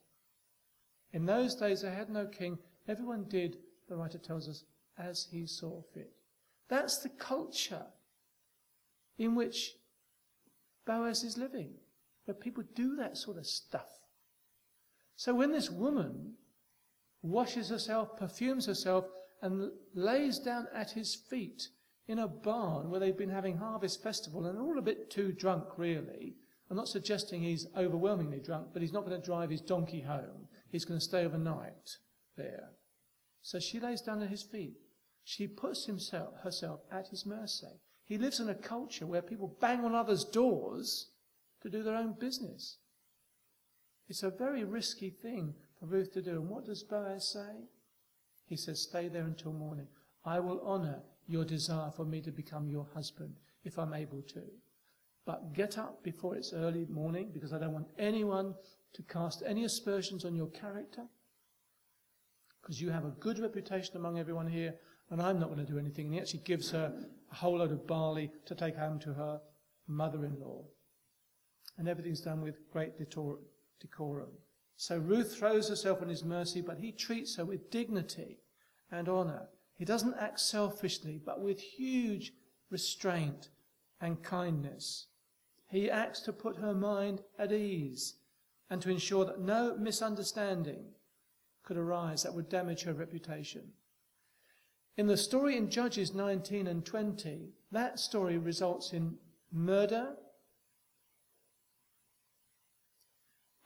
In 1.12 1.24
those 1.24 1.54
days 1.54 1.82
they 1.82 1.90
had 1.90 2.10
no 2.10 2.26
king. 2.26 2.58
Everyone 2.88 3.24
did, 3.28 3.58
the 3.88 3.96
writer 3.96 4.18
tells 4.18 4.48
us, 4.48 4.64
as 4.98 5.28
he 5.30 5.46
saw 5.46 5.82
fit. 5.94 6.12
That's 6.68 6.98
the 6.98 7.10
culture 7.10 7.86
in 9.18 9.34
which 9.34 9.76
Boaz 10.84 11.22
is 11.22 11.38
living, 11.38 11.74
where 12.24 12.34
people 12.34 12.64
do 12.74 12.96
that 12.96 13.16
sort 13.16 13.36
of 13.36 13.46
stuff. 13.46 13.88
So 15.16 15.34
when 15.34 15.52
this 15.52 15.70
woman 15.70 16.32
washes 17.22 17.68
herself, 17.68 18.16
perfumes 18.16 18.66
herself, 18.66 19.04
and 19.42 19.70
lays 19.94 20.38
down 20.38 20.66
at 20.74 20.90
his 20.90 21.14
feet 21.14 21.68
in 22.08 22.18
a 22.18 22.28
barn 22.28 22.90
where 22.90 23.00
they've 23.00 23.16
been 23.16 23.30
having 23.30 23.56
harvest 23.56 24.02
festival 24.02 24.46
and 24.46 24.58
all 24.58 24.78
a 24.78 24.82
bit 24.82 25.10
too 25.10 25.32
drunk, 25.32 25.64
really. 25.76 26.34
I'm 26.70 26.76
not 26.76 26.88
suggesting 26.88 27.42
he's 27.42 27.66
overwhelmingly 27.76 28.40
drunk, 28.40 28.68
but 28.72 28.82
he's 28.82 28.92
not 28.92 29.04
going 29.06 29.20
to 29.20 29.24
drive 29.24 29.50
his 29.50 29.60
donkey 29.60 30.00
home. 30.00 30.48
He's 30.70 30.84
going 30.84 30.98
to 30.98 31.04
stay 31.04 31.24
overnight 31.24 31.96
there. 32.36 32.70
So 33.42 33.60
she 33.60 33.78
lays 33.78 34.00
down 34.00 34.22
at 34.22 34.30
his 34.30 34.42
feet. 34.42 34.74
She 35.24 35.46
puts 35.46 35.86
himself, 35.86 36.34
herself 36.42 36.80
at 36.90 37.08
his 37.08 37.26
mercy. 37.26 37.80
He 38.04 38.18
lives 38.18 38.40
in 38.40 38.48
a 38.48 38.54
culture 38.54 39.06
where 39.06 39.22
people 39.22 39.56
bang 39.60 39.84
on 39.84 39.94
others' 39.94 40.24
doors 40.24 41.10
to 41.62 41.70
do 41.70 41.82
their 41.82 41.96
own 41.96 42.14
business. 42.18 42.78
It's 44.08 44.22
a 44.22 44.30
very 44.30 44.64
risky 44.64 45.10
thing 45.10 45.54
for 45.78 45.86
Ruth 45.86 46.12
to 46.14 46.22
do. 46.22 46.32
And 46.32 46.48
what 46.48 46.64
does 46.64 46.82
Boaz 46.82 47.32
say? 47.32 47.68
He 48.46 48.56
says, 48.56 48.82
Stay 48.82 49.08
there 49.08 49.24
until 49.24 49.52
morning. 49.52 49.86
I 50.24 50.40
will 50.40 50.60
honor 50.64 51.02
your 51.26 51.44
desire 51.44 51.90
for 51.90 52.04
me 52.04 52.20
to 52.20 52.30
become 52.30 52.68
your 52.68 52.86
husband 52.94 53.36
if 53.64 53.78
I'm 53.78 53.94
able 53.94 54.22
to. 54.22 54.42
But 55.24 55.54
get 55.54 55.78
up 55.78 56.02
before 56.02 56.36
it's 56.36 56.52
early 56.52 56.86
morning 56.86 57.30
because 57.32 57.52
I 57.52 57.58
don't 57.58 57.72
want 57.72 57.88
anyone 57.98 58.54
to 58.94 59.02
cast 59.02 59.42
any 59.46 59.64
aspersions 59.64 60.24
on 60.24 60.34
your 60.34 60.48
character 60.48 61.04
because 62.60 62.80
you 62.80 62.90
have 62.90 63.04
a 63.04 63.14
good 63.20 63.38
reputation 63.38 63.96
among 63.96 64.18
everyone 64.18 64.46
here 64.46 64.74
and 65.10 65.20
I'm 65.20 65.38
not 65.38 65.48
going 65.48 65.64
to 65.64 65.70
do 65.70 65.78
anything. 65.78 66.06
And 66.06 66.14
he 66.14 66.20
actually 66.20 66.40
gives 66.40 66.70
her 66.70 66.92
a 67.30 67.34
whole 67.34 67.58
load 67.58 67.72
of 67.72 67.86
barley 67.86 68.30
to 68.46 68.54
take 68.54 68.76
home 68.76 68.98
to 69.00 69.12
her 69.12 69.40
mother-in-law. 69.86 70.64
And 71.78 71.88
everything's 71.88 72.20
done 72.20 72.40
with 72.40 72.70
great 72.72 72.92
decorum. 72.98 74.30
So 74.76 74.98
Ruth 74.98 75.36
throws 75.36 75.68
herself 75.68 76.02
on 76.02 76.08
his 76.08 76.24
mercy, 76.24 76.60
but 76.60 76.78
he 76.78 76.92
treats 76.92 77.36
her 77.36 77.44
with 77.44 77.70
dignity 77.70 78.38
and 78.90 79.08
honor. 79.08 79.48
He 79.76 79.84
doesn't 79.84 80.14
act 80.18 80.40
selfishly, 80.40 81.20
but 81.24 81.40
with 81.40 81.60
huge 81.60 82.32
restraint 82.70 83.50
and 84.00 84.22
kindness. 84.22 85.06
He 85.68 85.90
acts 85.90 86.20
to 86.20 86.32
put 86.32 86.56
her 86.56 86.74
mind 86.74 87.22
at 87.38 87.52
ease 87.52 88.14
and 88.68 88.80
to 88.82 88.90
ensure 88.90 89.24
that 89.24 89.40
no 89.40 89.76
misunderstanding 89.76 90.84
could 91.62 91.76
arise 91.76 92.22
that 92.22 92.34
would 92.34 92.48
damage 92.48 92.82
her 92.82 92.92
reputation. 92.92 93.72
In 94.96 95.06
the 95.06 95.16
story 95.16 95.56
in 95.56 95.70
Judges 95.70 96.14
19 96.14 96.66
and 96.66 96.84
20, 96.84 97.54
that 97.70 97.98
story 97.98 98.36
results 98.36 98.92
in 98.92 99.16
murder 99.50 100.16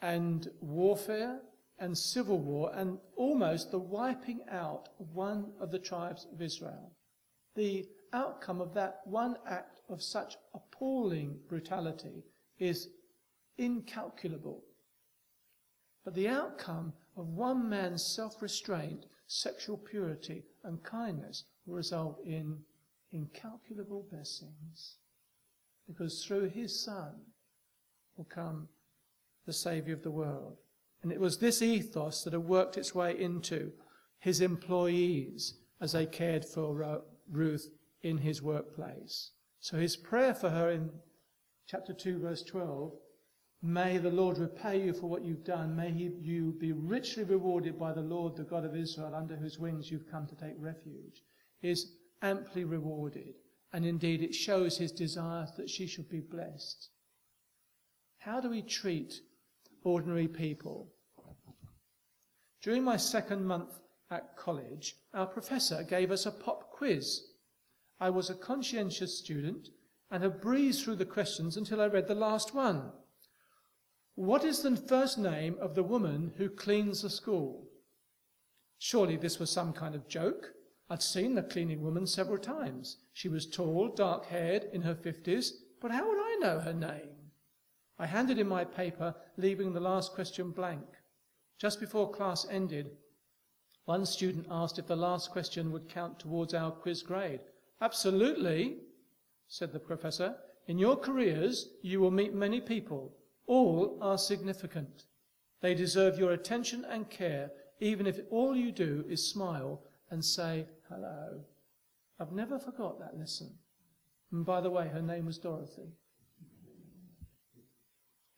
and 0.00 0.48
warfare 0.60 1.40
and 1.78 1.97
civil 1.97 2.38
war 2.38 2.73
and 2.75 2.99
almost 3.16 3.71
the 3.71 3.78
wiping 3.78 4.40
out 4.50 4.88
of 4.99 5.14
one 5.14 5.52
of 5.61 5.71
the 5.71 5.78
tribes 5.78 6.26
of 6.33 6.40
Israel. 6.40 6.92
The 7.54 7.87
outcome 8.12 8.61
of 8.61 8.75
that 8.75 9.00
one 9.04 9.37
act 9.47 9.80
of 9.88 10.02
such 10.02 10.37
appalling 10.54 11.38
brutality 11.49 12.25
is 12.59 12.88
incalculable. 13.59 14.64
But 16.04 16.14
the 16.14 16.28
outcome 16.28 16.92
of 17.16 17.28
one 17.28 17.68
man's 17.68 18.04
self 18.04 18.40
restraint, 18.40 19.06
sexual 19.26 19.76
purity, 19.76 20.45
and 20.64 20.83
kindness 20.83 21.45
will 21.66 21.75
result 21.75 22.21
in 22.25 22.59
incalculable 23.12 24.06
blessings. 24.11 24.97
Because 25.87 26.25
through 26.25 26.49
his 26.49 26.85
Son 26.85 27.14
will 28.16 28.25
come 28.25 28.68
the 29.47 29.52
Saviour 29.52 29.97
of 29.97 30.02
the 30.02 30.11
world. 30.11 30.59
And 31.06 31.12
it 31.12 31.20
was 31.20 31.38
this 31.38 31.62
ethos 31.62 32.25
that 32.25 32.32
had 32.32 32.42
worked 32.42 32.76
its 32.76 32.92
way 32.92 33.16
into 33.16 33.70
his 34.18 34.40
employees 34.40 35.54
as 35.80 35.92
they 35.92 36.04
cared 36.04 36.44
for 36.44 36.82
uh, 36.82 36.98
Ruth 37.30 37.68
in 38.02 38.18
his 38.18 38.42
workplace. 38.42 39.30
So 39.60 39.78
his 39.78 39.94
prayer 39.96 40.34
for 40.34 40.50
her 40.50 40.68
in 40.68 40.90
chapter 41.68 41.92
2, 41.92 42.18
verse 42.18 42.42
12 42.42 42.92
May 43.62 43.98
the 43.98 44.10
Lord 44.10 44.38
repay 44.38 44.82
you 44.84 44.92
for 44.92 45.06
what 45.06 45.25
you've 45.25 45.44
done. 45.44 45.76
May 45.76 45.92
he, 45.92 46.10
you 46.20 46.56
be 46.58 46.72
richly 46.72 47.22
rewarded 47.22 47.78
by 47.78 47.92
the 47.92 48.00
Lord, 48.00 48.34
the 48.34 48.42
God 48.42 48.64
of 48.64 48.75
Israel, 48.75 49.14
under 49.14 49.36
whose 49.36 49.60
wings 49.60 49.92
you've 49.92 50.10
come 50.10 50.26
to 50.26 50.34
take 50.34 50.56
refuge, 50.58 51.22
is 51.62 51.92
amply 52.20 52.64
rewarded. 52.64 53.34
And 53.72 53.86
indeed, 53.86 54.25
it 54.25 54.34
shows 54.34 54.76
his 54.76 54.90
desire 54.90 55.46
that 55.56 55.70
she 55.70 55.86
should 55.86 56.08
be 56.08 56.18
blessed. 56.18 56.88
How 58.18 58.40
do 58.40 58.50
we 58.50 58.62
treat 58.62 59.20
ordinary 59.84 60.26
people? 60.26 60.94
During 62.66 62.82
my 62.82 62.96
second 62.96 63.46
month 63.46 63.78
at 64.11 64.37
college, 64.37 64.96
our 65.14 65.26
professor 65.26 65.85
gave 65.85 66.11
us 66.11 66.26
a 66.26 66.32
pop 66.32 66.73
quiz. 66.73 67.23
I 68.00 68.11
was 68.11 68.28
a 68.28 68.35
conscientious 68.35 69.16
student 69.16 69.68
and 70.11 70.20
had 70.25 70.40
breezed 70.40 70.82
through 70.82 70.96
the 70.96 71.04
questions 71.04 71.56
until 71.56 71.80
I 71.80 71.87
read 71.87 72.08
the 72.08 72.16
last 72.16 72.56
one. 72.56 72.90
What 74.16 74.42
is 74.42 74.62
the 74.62 74.75
first 74.76 75.16
name 75.16 75.54
of 75.61 75.76
the 75.76 75.85
woman 75.85 76.32
who 76.38 76.49
cleans 76.49 77.02
the 77.02 77.08
school? 77.08 77.68
Surely 78.80 79.16
this 79.16 79.38
was 79.38 79.49
some 79.49 79.73
kind 79.73 79.94
of 79.94 80.08
joke. 80.08 80.49
I'd 80.90 81.04
seen 81.04 81.37
the 81.37 81.44
cleaning 81.44 81.82
woman 81.82 82.04
several 82.04 82.38
times. 82.38 82.96
She 83.12 83.28
was 83.28 83.46
tall, 83.46 83.94
dark 83.94 84.26
haired, 84.26 84.64
in 84.73 84.82
her 84.82 84.96
fifties, 84.96 85.62
but 85.80 85.92
how 85.92 86.08
would 86.08 86.18
I 86.18 86.38
know 86.40 86.58
her 86.58 86.75
name? 86.75 87.30
I 87.96 88.06
handed 88.06 88.40
in 88.40 88.49
my 88.49 88.64
paper, 88.64 89.14
leaving 89.37 89.73
the 89.73 89.78
last 89.78 90.14
question 90.14 90.50
blank. 90.50 90.82
Just 91.58 91.80
before 91.80 92.10
class 92.10 92.46
ended, 92.50 92.90
one 93.86 94.04
student 94.04 94.46
asked 94.50 94.78
if 94.78 94.86
the 94.86 94.96
last 94.96 95.30
question 95.30 95.70
would 95.72 95.88
count 95.88 96.18
towards 96.18 96.52
our 96.54 96.70
quiz 96.70 97.02
grade. 97.02 97.40
Absolutely, 97.80 98.78
said 99.48 99.72
the 99.72 99.78
professor. 99.78 100.34
In 100.66 100.78
your 100.78 100.96
careers, 100.96 101.68
you 101.82 102.00
will 102.00 102.10
meet 102.10 102.34
many 102.34 102.60
people. 102.60 103.16
All 103.46 103.98
are 104.02 104.18
significant. 104.18 105.04
They 105.60 105.75
deserve 105.75 106.18
your 106.18 106.32
attention 106.32 106.84
and 106.84 107.08
care, 107.08 107.50
even 107.80 108.06
if 108.06 108.20
all 108.30 108.56
you 108.56 108.72
do 108.72 109.04
is 109.08 109.30
smile 109.30 109.82
and 110.10 110.25
say 110.25 110.66
hello. 110.88 111.40
I've 112.18 112.32
never 112.32 112.58
forgot 112.58 112.98
that 112.98 113.18
lesson. 113.18 113.54
And 114.32 114.44
by 114.44 114.60
the 114.60 114.70
way, 114.70 114.88
her 114.88 115.02
name 115.02 115.26
was 115.26 115.38
Dorothy. 115.38 115.92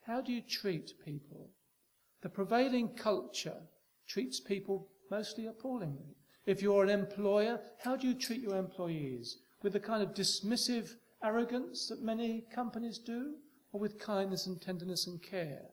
How 0.01 0.21
do 0.21 0.31
you 0.31 0.41
treat 0.41 0.93
people? 1.03 1.49
The 2.21 2.29
prevailing 2.29 2.89
culture 2.95 3.61
treats 4.07 4.39
people 4.39 4.89
mostly 5.09 5.47
appallingly. 5.47 6.15
If 6.45 6.61
you're 6.61 6.83
an 6.83 6.89
employer, 6.89 7.59
how 7.83 7.95
do 7.95 8.07
you 8.07 8.13
treat 8.13 8.41
your 8.41 8.57
employees? 8.57 9.37
With 9.61 9.73
the 9.73 9.79
kind 9.79 10.01
of 10.01 10.13
dismissive 10.13 10.95
arrogance 11.23 11.87
that 11.89 12.01
many 12.01 12.45
companies 12.53 12.97
do? 12.97 13.35
or 13.71 13.79
with 13.79 13.99
kindness 13.99 14.47
and 14.47 14.61
tenderness 14.61 15.07
and 15.07 15.21
care? 15.21 15.65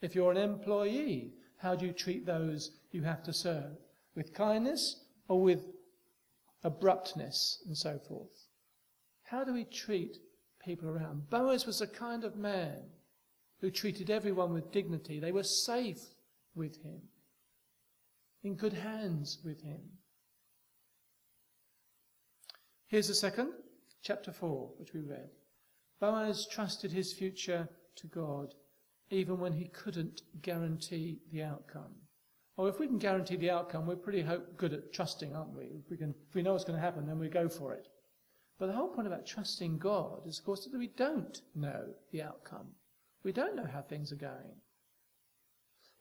If 0.00 0.14
you're 0.14 0.32
an 0.32 0.36
employee, 0.36 1.32
how 1.58 1.74
do 1.74 1.86
you 1.86 1.92
treat 1.92 2.26
those 2.26 2.72
you 2.90 3.02
have 3.02 3.22
to 3.24 3.32
serve? 3.32 3.76
With 4.14 4.34
kindness 4.34 5.04
or 5.28 5.40
with 5.40 5.66
abruptness 6.62 7.62
and 7.66 7.76
so 7.76 7.98
forth? 7.98 8.48
How 9.22 9.44
do 9.44 9.52
we 9.52 9.64
treat 9.64 10.18
people 10.64 10.88
around? 10.88 11.30
Boaz 11.30 11.66
was 11.66 11.80
a 11.80 11.86
kind 11.86 12.24
of 12.24 12.36
man 12.36 12.82
who 13.64 13.70
treated 13.70 14.10
everyone 14.10 14.52
with 14.52 14.70
dignity. 14.72 15.18
They 15.18 15.32
were 15.32 15.42
safe 15.42 16.02
with 16.54 16.76
him, 16.82 17.00
in 18.42 18.56
good 18.56 18.74
hands 18.74 19.38
with 19.42 19.62
him. 19.62 19.80
Here's 22.88 23.08
the 23.08 23.14
second, 23.14 23.52
chapter 24.02 24.32
4, 24.32 24.72
which 24.76 24.92
we 24.92 25.00
read. 25.00 25.30
Boaz 25.98 26.46
trusted 26.52 26.92
his 26.92 27.14
future 27.14 27.66
to 27.96 28.06
God, 28.08 28.52
even 29.08 29.38
when 29.38 29.54
he 29.54 29.68
couldn't 29.68 30.20
guarantee 30.42 31.20
the 31.32 31.42
outcome. 31.42 31.94
Or 32.58 32.68
if 32.68 32.78
we 32.78 32.86
can 32.86 32.98
guarantee 32.98 33.36
the 33.36 33.50
outcome, 33.50 33.86
we're 33.86 33.96
pretty 33.96 34.26
good 34.58 34.74
at 34.74 34.92
trusting, 34.92 35.34
aren't 35.34 35.56
we? 35.56 35.64
If 35.64 35.90
we, 35.90 35.96
can, 35.96 36.14
if 36.28 36.34
we 36.34 36.42
know 36.42 36.52
what's 36.52 36.64
going 36.64 36.78
to 36.78 36.84
happen, 36.84 37.06
then 37.06 37.18
we 37.18 37.30
go 37.30 37.48
for 37.48 37.72
it. 37.72 37.88
But 38.58 38.66
the 38.66 38.74
whole 38.74 38.88
point 38.88 39.06
about 39.06 39.24
trusting 39.24 39.78
God 39.78 40.26
is, 40.26 40.38
of 40.38 40.44
course, 40.44 40.66
that 40.66 40.78
we 40.78 40.88
don't 40.88 41.40
know 41.54 41.86
the 42.12 42.20
outcome. 42.20 42.66
We 43.24 43.32
don't 43.32 43.56
know 43.56 43.66
how 43.66 43.80
things 43.80 44.12
are 44.12 44.16
going. 44.16 44.60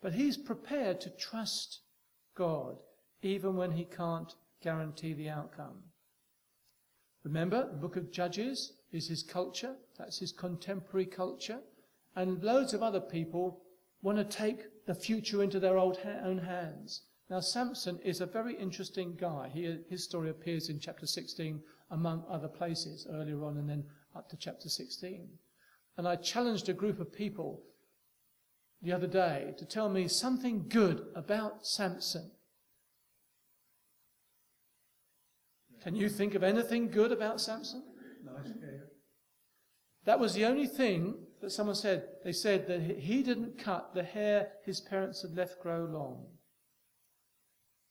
But 0.02 0.14
he's 0.14 0.38
prepared 0.38 1.00
to 1.02 1.10
trust 1.10 1.80
God, 2.36 2.84
even 3.22 3.56
when 3.56 3.72
he 3.72 3.86
can't 3.86 4.36
guarantee 4.62 5.14
the 5.14 5.30
outcome. 5.30 5.84
Remember, 7.24 7.70
the 7.72 7.78
book 7.78 7.96
of 7.96 8.12
Judges 8.12 8.74
is 8.92 9.08
his 9.08 9.24
culture, 9.24 9.76
that's 9.98 10.20
his 10.20 10.34
contemporary 10.34 11.06
culture, 11.06 11.62
and 12.16 12.44
loads 12.44 12.74
of 12.74 12.84
other 12.84 13.00
people 13.00 13.62
want 14.02 14.18
to 14.18 14.26
take 14.26 14.86
the 14.86 14.94
future 14.94 15.42
into 15.42 15.60
their 15.60 15.78
own 15.78 15.96
hands. 15.96 17.04
Now, 17.30 17.40
Samson 17.40 18.00
is 18.04 18.20
a 18.20 18.26
very 18.26 18.56
interesting 18.56 19.16
guy. 19.16 19.50
He, 19.54 19.80
his 19.90 20.04
story 20.04 20.30
appears 20.30 20.68
in 20.68 20.80
chapter 20.80 21.08
16, 21.08 21.64
among 21.92 22.26
other 22.30 22.50
places, 22.50 23.08
earlier 23.10 23.44
on 23.46 23.58
and 23.58 23.70
then 23.70 23.86
up 24.14 24.30
to 24.30 24.38
chapter 24.38 24.68
16. 24.68 25.30
And 25.98 26.08
I 26.08 26.16
challenged 26.16 26.70
a 26.70 26.74
group 26.74 27.00
of 27.00 27.14
people 27.14 27.64
the 28.82 28.92
other 28.92 29.08
day 29.08 29.54
to 29.58 29.66
tell 29.66 29.90
me 29.90 30.08
something 30.08 30.66
good 30.68 31.06
about 31.16 31.66
Samson. 31.66 32.32
Can 35.84 35.96
you 35.96 36.10
think 36.10 36.34
of 36.36 36.44
anything 36.44 36.90
good 36.90 37.12
about 37.12 37.42
Samson? 37.42 37.84
That 40.06 40.20
was 40.20 40.34
the 40.34 40.46
only 40.46 40.68
thing 40.68 41.16
that 41.42 41.52
someone 41.52 41.76
said. 41.76 42.06
They 42.24 42.32
said 42.32 42.68
that 42.68 42.82
he 42.82 43.22
didn't 43.24 43.58
cut 43.58 43.94
the 43.94 44.04
hair 44.04 44.50
his 44.66 44.82
parents 44.82 45.22
had 45.22 45.36
left 45.36 45.62
grow 45.62 45.86
long. 45.86 46.26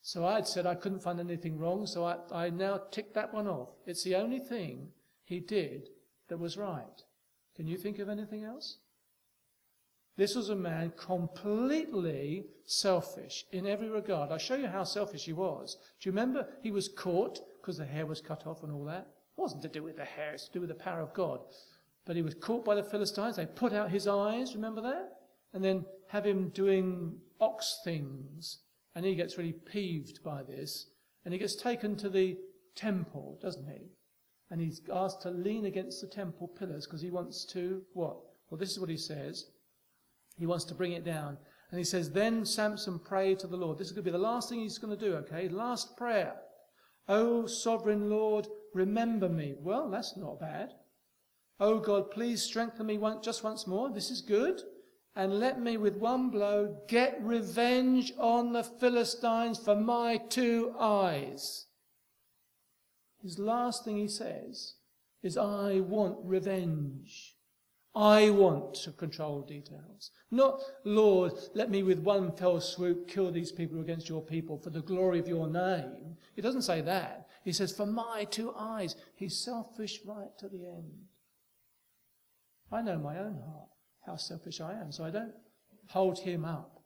So 0.02 0.26
I 0.26 0.34
had 0.34 0.48
said 0.48 0.66
I 0.66 0.74
couldn't 0.74 1.02
find 1.02 1.20
anything 1.20 1.58
wrong, 1.58 1.86
so 1.86 2.04
I, 2.04 2.16
I 2.32 2.50
now 2.50 2.80
ticked 2.90 3.14
that 3.14 3.32
one 3.32 3.46
off. 3.46 3.70
It's 3.86 4.04
the 4.04 4.16
only 4.16 4.40
thing 4.40 4.88
he 5.22 5.38
did 5.38 5.88
that 6.28 6.38
was 6.38 6.56
right. 6.56 7.02
Can 7.56 7.66
you 7.66 7.76
think 7.76 7.98
of 7.98 8.08
anything 8.08 8.44
else? 8.44 8.78
This 10.16 10.34
was 10.34 10.50
a 10.50 10.54
man 10.54 10.92
completely 10.96 12.46
selfish 12.66 13.44
in 13.52 13.66
every 13.66 13.88
regard. 13.88 14.30
I'll 14.30 14.38
show 14.38 14.56
you 14.56 14.66
how 14.66 14.84
selfish 14.84 15.24
he 15.24 15.32
was. 15.32 15.76
Do 16.00 16.08
you 16.08 16.12
remember 16.12 16.46
he 16.62 16.70
was 16.70 16.88
caught 16.88 17.40
because 17.60 17.78
the 17.78 17.86
hair 17.86 18.04
was 18.04 18.20
cut 18.20 18.46
off 18.46 18.62
and 18.62 18.72
all 18.72 18.84
that? 18.84 19.06
It 19.36 19.40
wasn't 19.40 19.62
to 19.62 19.68
do 19.68 19.82
with 19.82 19.96
the 19.96 20.04
hair, 20.04 20.34
it's 20.34 20.46
to 20.46 20.52
do 20.52 20.60
with 20.60 20.68
the 20.68 20.74
power 20.74 21.00
of 21.00 21.14
God. 21.14 21.40
But 22.04 22.16
he 22.16 22.22
was 22.22 22.34
caught 22.34 22.64
by 22.64 22.74
the 22.74 22.82
Philistines. 22.82 23.36
They 23.36 23.46
put 23.46 23.72
out 23.72 23.90
his 23.90 24.06
eyes, 24.06 24.54
remember 24.54 24.82
that? 24.82 25.12
And 25.54 25.64
then 25.64 25.84
have 26.08 26.26
him 26.26 26.50
doing 26.50 27.16
ox 27.40 27.80
things. 27.84 28.58
And 28.94 29.06
he 29.06 29.14
gets 29.14 29.38
really 29.38 29.52
peeved 29.52 30.22
by 30.22 30.42
this. 30.42 30.88
And 31.24 31.32
he 31.32 31.38
gets 31.38 31.56
taken 31.56 31.96
to 31.96 32.10
the 32.10 32.36
temple, 32.74 33.38
doesn't 33.40 33.66
he? 33.66 33.92
And 34.52 34.60
he's 34.60 34.82
asked 34.92 35.22
to 35.22 35.30
lean 35.30 35.64
against 35.64 36.02
the 36.02 36.06
temple 36.06 36.46
pillars 36.46 36.84
because 36.84 37.00
he 37.00 37.08
wants 37.08 37.46
to, 37.46 37.80
what? 37.94 38.18
Well, 38.50 38.58
this 38.58 38.70
is 38.70 38.78
what 38.78 38.90
he 38.90 38.98
says. 38.98 39.46
He 40.38 40.44
wants 40.44 40.66
to 40.66 40.74
bring 40.74 40.92
it 40.92 41.06
down. 41.06 41.38
And 41.70 41.78
he 41.78 41.84
says, 41.84 42.10
Then 42.10 42.44
Samson 42.44 42.98
prayed 42.98 43.38
to 43.38 43.46
the 43.46 43.56
Lord. 43.56 43.78
This 43.78 43.86
is 43.86 43.94
going 43.94 44.04
to 44.04 44.10
be 44.10 44.12
the 44.12 44.18
last 44.18 44.50
thing 44.50 44.60
he's 44.60 44.76
going 44.76 44.94
to 44.94 45.02
do, 45.02 45.14
okay? 45.16 45.48
Last 45.48 45.96
prayer. 45.96 46.34
O 47.08 47.46
sovereign 47.46 48.10
Lord, 48.10 48.46
remember 48.74 49.30
me. 49.30 49.54
Well, 49.58 49.88
that's 49.88 50.18
not 50.18 50.38
bad. 50.38 50.74
O 51.58 51.78
God, 51.78 52.10
please 52.10 52.42
strengthen 52.42 52.84
me 52.84 52.98
one, 52.98 53.22
just 53.22 53.42
once 53.42 53.66
more. 53.66 53.88
This 53.88 54.10
is 54.10 54.20
good. 54.20 54.60
And 55.16 55.40
let 55.40 55.62
me 55.62 55.78
with 55.78 55.96
one 55.96 56.28
blow 56.28 56.76
get 56.88 57.18
revenge 57.22 58.12
on 58.18 58.52
the 58.52 58.64
Philistines 58.64 59.58
for 59.58 59.76
my 59.76 60.18
two 60.18 60.74
eyes. 60.78 61.68
His 63.22 63.38
last 63.38 63.84
thing 63.84 63.96
he 63.96 64.08
says 64.08 64.74
is, 65.22 65.36
I 65.36 65.80
want 65.80 66.18
revenge. 66.22 67.36
I 67.94 68.30
want 68.30 68.74
to 68.84 68.90
control 68.92 69.42
details. 69.42 70.10
Not, 70.30 70.62
Lord, 70.84 71.32
let 71.54 71.70
me 71.70 71.82
with 71.82 71.98
one 71.98 72.32
fell 72.32 72.60
swoop 72.60 73.06
kill 73.06 73.30
these 73.30 73.52
people 73.52 73.80
against 73.80 74.08
your 74.08 74.22
people 74.22 74.58
for 74.58 74.70
the 74.70 74.80
glory 74.80 75.18
of 75.18 75.28
your 75.28 75.46
name. 75.46 76.16
He 76.34 76.40
doesn't 76.40 76.62
say 76.62 76.80
that. 76.80 77.26
He 77.44 77.52
says, 77.52 77.72
for 77.72 77.86
my 77.86 78.26
two 78.30 78.54
eyes. 78.56 78.96
He's 79.14 79.38
selfish 79.38 80.00
right 80.06 80.30
to 80.38 80.48
the 80.48 80.64
end. 80.66 80.92
I 82.72 82.80
know 82.80 82.98
my 82.98 83.18
own 83.18 83.34
heart, 83.34 83.68
how 84.06 84.16
selfish 84.16 84.60
I 84.60 84.72
am, 84.72 84.90
so 84.90 85.04
I 85.04 85.10
don't 85.10 85.34
hold 85.88 86.18
him 86.18 86.46
up 86.46 86.82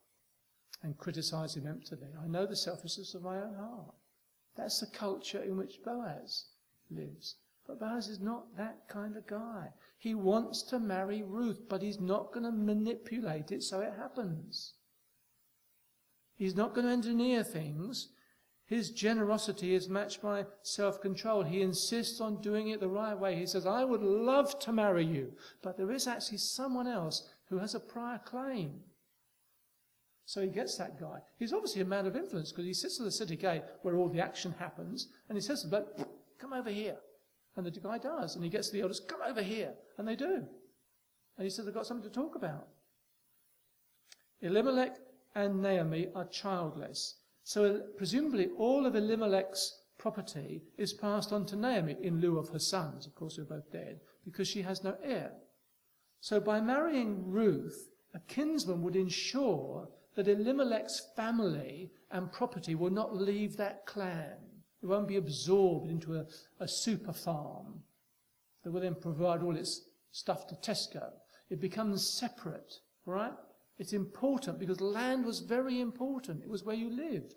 and 0.83 0.99
criticize 0.99 1.57
him 1.57 1.69
emptily. 1.69 2.09
I 2.21 2.27
know 2.27 2.47
the 2.47 2.57
selfishness 2.57 3.15
of 3.15 3.23
my 3.23 3.37
own 3.37 3.55
heart. 3.55 3.95
That's 4.57 4.81
the 4.81 4.87
culture 4.87 5.43
in 5.43 5.57
which 5.57 5.83
Boaz 5.85 6.47
lives. 6.91 7.37
But 7.67 7.81
Boaz 7.81 8.09
is 8.09 8.21
not 8.21 8.57
that 8.57 8.89
kind 8.89 9.17
of 9.17 9.27
guy. 9.27 9.73
He 9.99 10.15
wants 10.15 10.63
to 10.65 10.79
marry 10.79 11.23
Ruth, 11.23 11.69
but 11.69 11.83
he's 11.83 12.01
not 12.01 12.33
going 12.33 12.45
to 12.45 12.53
manipulate 12.53 13.51
it 13.51 13.63
so 13.63 13.81
it 13.81 13.95
happens. 13.99 14.75
He's 16.37 16.55
not 16.55 16.75
going 16.75 16.87
to 16.87 16.93
engineer 16.93 17.43
things. 17.43 18.09
His 18.67 18.91
generosity 18.91 19.75
is 19.75 19.89
matched 19.89 20.21
by 20.21 20.45
self 20.63 21.01
control. 21.01 21.45
He 21.45 21.63
insists 21.63 22.21
on 22.21 22.41
doing 22.41 22.69
it 22.69 22.81
the 22.81 22.89
right 22.89 23.19
way. 23.19 23.37
He 23.37 23.47
says, 23.47 23.65
I 23.65 23.85
would 23.85 24.03
love 24.03 24.59
to 24.61 24.73
marry 24.73 25.05
you, 25.05 25.33
but 25.63 25.77
there 25.77 25.93
is 25.93 26.07
actually 26.07 26.39
someone 26.39 26.89
else 26.89 27.29
who 27.49 27.59
has 27.59 27.75
a 27.75 27.81
prior 27.81 28.19
claim. 28.19 28.81
So 30.27 30.43
he 30.43 30.49
gets 30.49 30.77
that 30.77 31.01
guy. 31.01 31.21
He's 31.39 31.53
obviously 31.53 31.83
a 31.83 31.87
man 31.87 32.05
of 32.05 32.17
influence 32.17 32.51
because 32.51 32.67
he 32.67 32.75
sits 32.75 32.99
at 32.99 33.05
the 33.05 33.13
city 33.13 33.37
gate 33.37 33.63
where 33.83 33.97
all 33.97 34.09
the 34.09 34.21
action 34.21 34.55
happens 34.59 35.09
and 35.29 35.39
he 35.39 35.43
says 35.43 35.63
to 35.63 35.69
them, 35.69 35.85
come 36.39 36.53
over 36.53 36.69
here. 36.69 36.97
And 37.57 37.65
the 37.65 37.71
guy 37.71 37.99
does. 37.99 38.35
And 38.35 38.45
he 38.45 38.51
gets 38.51 38.71
the 38.71 38.81
elders, 38.81 39.01
come 39.01 39.21
over 39.27 39.41
here. 39.41 39.73
And 39.97 40.07
they 40.07 40.17
do. 40.17 40.45
And 41.39 41.45
he 41.45 41.49
says, 41.49 41.65
they've 41.65 41.75
got 41.75 41.87
something 41.87 42.11
to 42.11 42.15
talk 42.15 42.35
about. 42.35 42.67
Elimelech 44.43 44.97
and 45.37 45.63
Naomi 45.63 46.09
are 46.15 46.27
childless. 46.27 47.15
So 47.45 47.65
uh, 47.65 47.79
presumably 47.97 48.49
all 48.59 48.85
of 48.85 48.97
Elimelech's 48.97 49.81
property 49.97 50.65
is 50.77 50.93
passed 50.93 51.33
on 51.33 51.47
to 51.47 51.57
Naomi 51.57 51.97
in 52.03 52.21
lieu 52.21 52.39
of 52.39 52.49
her 52.49 52.59
sons, 52.59 53.07
of 53.07 53.15
course, 53.15 53.37
who 53.37 53.43
are 53.43 53.47
both 53.47 53.71
dead, 53.71 54.01
because 54.25 54.49
she 54.49 54.63
has 54.63 54.83
no 54.83 54.97
heir. 55.05 55.31
So 56.21 56.41
by 56.41 56.61
marrying 56.61 57.31
Ruth, 57.31 57.91
a 58.13 58.19
kinsman 58.19 58.83
would 58.83 58.97
ensure 58.97 59.89
that 60.17 60.29
Elimelech's 60.29 61.09
family 61.15 61.93
and 62.11 62.33
property 62.33 62.75
will 62.75 62.91
not 62.91 63.15
leave 63.15 63.57
that 63.57 63.87
clan. 63.87 64.37
It 64.83 64.87
won't 64.87 65.09
be 65.09 65.17
absorbed 65.17 65.89
into 65.89 66.17
a, 66.17 66.27
a 66.59 66.67
super 66.67 67.13
farm 67.13 67.83
that 68.65 68.73
will 68.73 68.81
then 68.81 68.97
provide 68.97 69.43
all 69.43 69.57
its 69.57 69.83
stuff 70.11 70.47
to 70.49 70.55
Tesco. 70.57 71.11
It 71.51 71.61
becomes 71.61 72.09
separate, 72.09 72.75
right? 73.05 73.33
It's 73.79 73.93
important 73.93 74.59
because 74.59 74.81
land 74.81 75.25
was 75.25 75.41
very 75.41 75.81
important. 75.81 76.43
It 76.43 76.49
was 76.49 76.65
where 76.65 76.77
you 76.77 76.91
lived. 76.91 77.35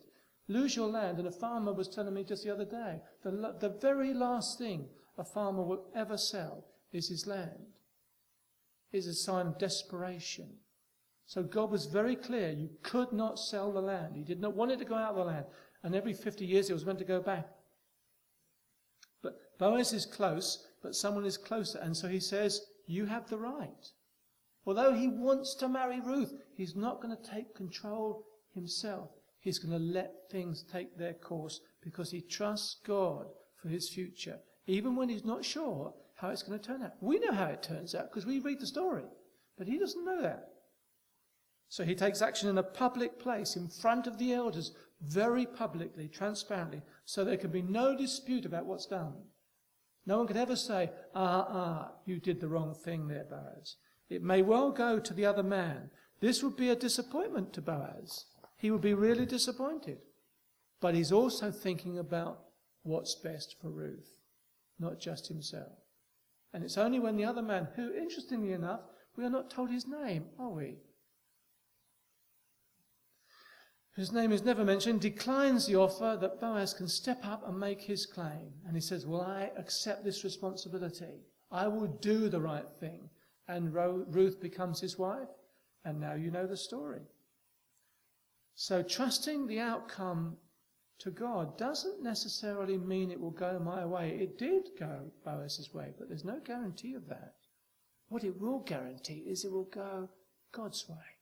Lose 0.48 0.76
your 0.76 0.88
land, 0.88 1.20
and 1.20 1.28
a 1.28 1.32
farmer 1.32 1.74
was 1.74 1.88
telling 1.88 2.14
me 2.14 2.24
just 2.24 2.44
the 2.44 2.52
other 2.52 2.66
day, 2.66 3.02
the, 3.24 3.56
the 3.60 3.78
very 3.82 4.14
last 4.14 4.58
thing 4.58 4.88
a 5.18 5.24
farmer 5.24 5.64
will 5.64 5.86
ever 5.96 6.18
sell 6.18 6.66
is 6.92 7.10
his 7.10 7.28
land. 7.28 7.68
It's 8.92 9.06
a 9.06 9.14
sign 9.14 9.48
of 9.48 9.60
desperation. 9.60 10.50
So 11.30 11.44
God 11.44 11.70
was 11.70 11.86
very 11.86 12.16
clear. 12.16 12.50
You 12.50 12.72
could 12.82 13.14
not 13.14 13.38
sell 13.38 13.72
the 13.72 13.80
land. 13.80 14.16
He 14.16 14.24
did 14.24 14.42
not 14.42 14.56
want 14.56 14.72
it 14.72 14.80
to 14.80 14.84
go 14.84 14.96
out 14.96 15.12
of 15.12 15.18
the 15.18 15.26
land. 15.26 15.46
And 15.84 15.94
every 15.94 16.12
50 16.12 16.44
years 16.44 16.72
it 16.72 16.74
was 16.74 16.88
meant 16.88 16.98
to 16.98 17.06
go 17.06 17.22
back. 17.22 17.48
But 19.22 19.38
Boaz 19.60 19.94
is 19.94 20.08
close, 20.08 20.66
but 20.82 20.96
someone 20.96 21.26
is 21.26 21.38
closer. 21.38 21.78
And 21.78 21.96
so 21.96 22.08
he 22.08 22.20
says, 22.20 22.66
You 22.88 23.06
have 23.06 23.30
the 23.30 23.38
right. 23.38 23.92
Although 24.66 24.94
he 24.94 25.08
wants 25.08 25.54
to 25.56 25.70
marry 25.70 26.00
Ruth, 26.00 26.34
he's 26.56 26.76
not 26.76 27.00
going 27.00 27.16
to 27.16 27.32
take 27.32 27.54
control 27.54 28.26
himself. 28.56 29.12
He's 29.40 29.60
going 29.60 29.78
to 29.78 29.94
let 29.94 30.32
things 30.32 30.64
take 30.64 30.98
their 30.98 31.14
course 31.14 31.62
because 31.84 32.10
he 32.10 32.22
trusts 32.22 32.78
God 32.84 33.28
for 33.62 33.70
his 33.70 33.88
future, 33.88 34.40
even 34.66 34.96
when 34.96 35.10
he's 35.10 35.26
not 35.26 35.46
sure 35.46 35.94
how 36.16 36.30
it's 36.30 36.42
going 36.42 36.60
to 36.60 36.68
turn 36.68 36.82
out. 36.82 36.94
We 37.02 37.20
know 37.20 37.34
how 37.34 37.46
it 37.46 37.62
turns 37.62 37.94
out 37.94 38.10
because 38.10 38.26
we 38.26 38.40
read 38.40 38.60
the 38.60 38.66
story, 38.66 39.06
but 39.60 39.68
he 39.68 39.78
doesn't 39.78 40.04
know 40.04 40.24
that. 40.24 40.49
So 41.70 41.84
he 41.84 41.94
takes 41.94 42.22
action 42.22 42.50
in 42.50 42.58
a 42.58 42.64
public 42.64 43.20
place 43.20 43.56
in 43.56 43.68
front 43.68 44.08
of 44.08 44.18
the 44.18 44.34
elders, 44.34 44.72
very 45.02 45.46
publicly, 45.46 46.08
transparently, 46.08 46.82
so 47.06 47.24
there 47.24 47.38
can 47.38 47.52
be 47.52 47.62
no 47.62 47.96
dispute 47.96 48.44
about 48.44 48.66
what's 48.66 48.88
done. 48.88 49.14
No 50.06 50.18
one 50.18 50.28
could 50.28 50.38
ever 50.38 50.56
say, 50.56 50.90
ah, 51.14 51.48
ah, 51.48 51.92
you 52.06 52.20
did 52.20 52.42
the 52.42 52.48
wrong 52.48 52.74
thing 52.74 53.08
there, 53.08 53.26
Boaz. 53.30 53.76
It 54.10 54.24
may 54.24 54.42
well 54.42 54.72
go 54.72 55.00
to 55.00 55.14
the 55.14 55.26
other 55.26 55.44
man. 55.44 55.92
This 56.20 56.42
would 56.42 56.58
be 56.58 56.70
a 56.70 56.76
disappointment 56.76 57.54
to 57.54 57.62
Boaz. 57.62 58.26
He 58.58 58.72
would 58.72 58.82
be 58.82 58.96
really 58.96 59.28
disappointed. 59.28 60.00
But 60.82 60.96
he's 60.96 61.12
also 61.12 61.52
thinking 61.52 62.00
about 62.00 62.40
what's 62.82 63.14
best 63.14 63.56
for 63.62 63.70
Ruth, 63.70 64.18
not 64.80 65.00
just 65.00 65.28
himself. 65.28 65.78
And 66.52 66.64
it's 66.64 66.78
only 66.78 67.00
when 67.00 67.16
the 67.16 67.26
other 67.26 67.44
man, 67.44 67.68
who, 67.76 67.94
interestingly 67.94 68.54
enough, 68.54 68.82
we 69.16 69.24
are 69.24 69.30
not 69.30 69.52
told 69.52 69.70
his 69.70 69.86
name, 69.86 70.26
are 70.40 70.50
we? 70.50 70.78
Whose 74.00 74.14
name 74.14 74.32
is 74.32 74.46
never 74.46 74.64
mentioned, 74.64 75.02
declines 75.02 75.68
the 75.68 75.76
offer 75.76 76.18
that 76.22 76.40
Boaz 76.40 76.74
can 76.74 76.88
step 76.88 77.20
up 77.26 77.46
and 77.46 77.60
make 77.60 77.82
his 77.82 78.06
claim. 78.06 78.54
And 78.66 78.74
he 78.74 78.80
says, 78.80 79.06
Well, 79.06 79.20
I 79.20 79.52
accept 79.58 80.06
this 80.06 80.24
responsibility. 80.24 81.26
I 81.52 81.68
will 81.68 81.88
do 81.88 82.30
the 82.30 82.40
right 82.40 82.72
thing. 82.80 83.10
And 83.50 83.74
Ruth 83.74 84.40
becomes 84.40 84.80
his 84.80 84.98
wife. 84.98 85.28
And 85.84 86.00
now 86.00 86.14
you 86.14 86.32
know 86.32 86.48
the 86.48 86.56
story. 86.56 87.02
So 88.56 88.82
trusting 88.82 89.48
the 89.48 89.60
outcome 89.60 90.38
to 91.00 91.12
God 91.12 91.58
doesn't 91.58 92.02
necessarily 92.02 92.78
mean 92.78 93.12
it 93.12 93.20
will 93.20 93.32
go 93.32 93.60
my 93.60 93.86
way. 93.86 94.12
It 94.12 94.38
did 94.38 94.70
go 94.80 95.12
Boaz's 95.26 95.74
way, 95.74 95.92
but 95.98 96.08
there's 96.08 96.24
no 96.24 96.40
guarantee 96.40 96.94
of 96.94 97.10
that. 97.10 97.34
What 98.08 98.24
it 98.24 98.40
will 98.40 98.60
guarantee 98.60 99.26
is 99.28 99.44
it 99.44 99.52
will 99.52 99.66
go 99.66 100.08
God's 100.54 100.88
way, 100.88 101.18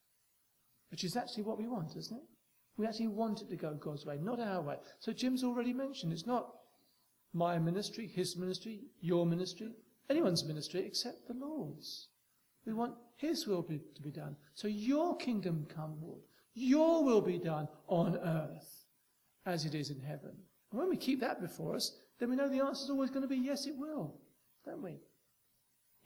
which 0.92 1.04
is 1.04 1.18
actually 1.18 1.44
what 1.44 1.58
we 1.58 1.68
want, 1.68 1.96
isn't 1.98 2.16
it? 2.18 2.37
We 2.78 2.86
actually 2.86 3.08
want 3.08 3.42
it 3.42 3.50
to 3.50 3.56
go 3.56 3.74
God's 3.74 4.06
way, 4.06 4.20
not 4.22 4.40
our 4.40 4.62
way. 4.62 4.76
So 5.00 5.12
Jim's 5.12 5.44
already 5.44 5.74
mentioned 5.74 6.14
it's 6.14 6.28
not 6.28 6.54
my 7.34 7.58
ministry, 7.58 8.08
his 8.08 8.38
ministry, 8.38 8.82
your 9.02 9.26
ministry, 9.26 9.72
anyone's 10.10 10.44
ministry 10.44 10.86
except 10.86 11.28
the 11.28 11.34
Lord's. 11.34 12.10
We 12.66 12.74
want 12.74 12.96
his 13.16 13.48
will 13.48 13.62
be, 13.64 13.82
to 13.96 14.02
be 14.02 14.12
done. 14.12 14.36
So 14.54 14.68
your 14.68 15.18
kingdom 15.18 15.66
come, 15.74 15.96
Lord. 16.02 16.22
Your 16.54 17.04
will 17.04 17.22
be 17.22 17.38
done 17.38 17.68
on 17.88 18.18
earth 18.18 18.86
as 19.46 19.66
it 19.66 19.74
is 19.74 19.90
in 19.90 20.02
heaven. 20.02 20.34
And 20.72 20.80
when 20.80 20.90
we 20.90 20.98
keep 20.98 21.20
that 21.22 21.42
before 21.42 21.76
us, 21.76 21.98
then 22.20 22.30
we 22.30 22.36
know 22.36 22.50
the 22.50 22.64
answer 22.64 22.84
is 22.84 22.90
always 22.90 23.10
going 23.10 23.22
to 23.22 23.28
be 23.28 23.38
yes, 23.38 23.68
it 23.68 23.76
will, 23.78 24.16
don't 24.66 24.82
we? 24.82 24.98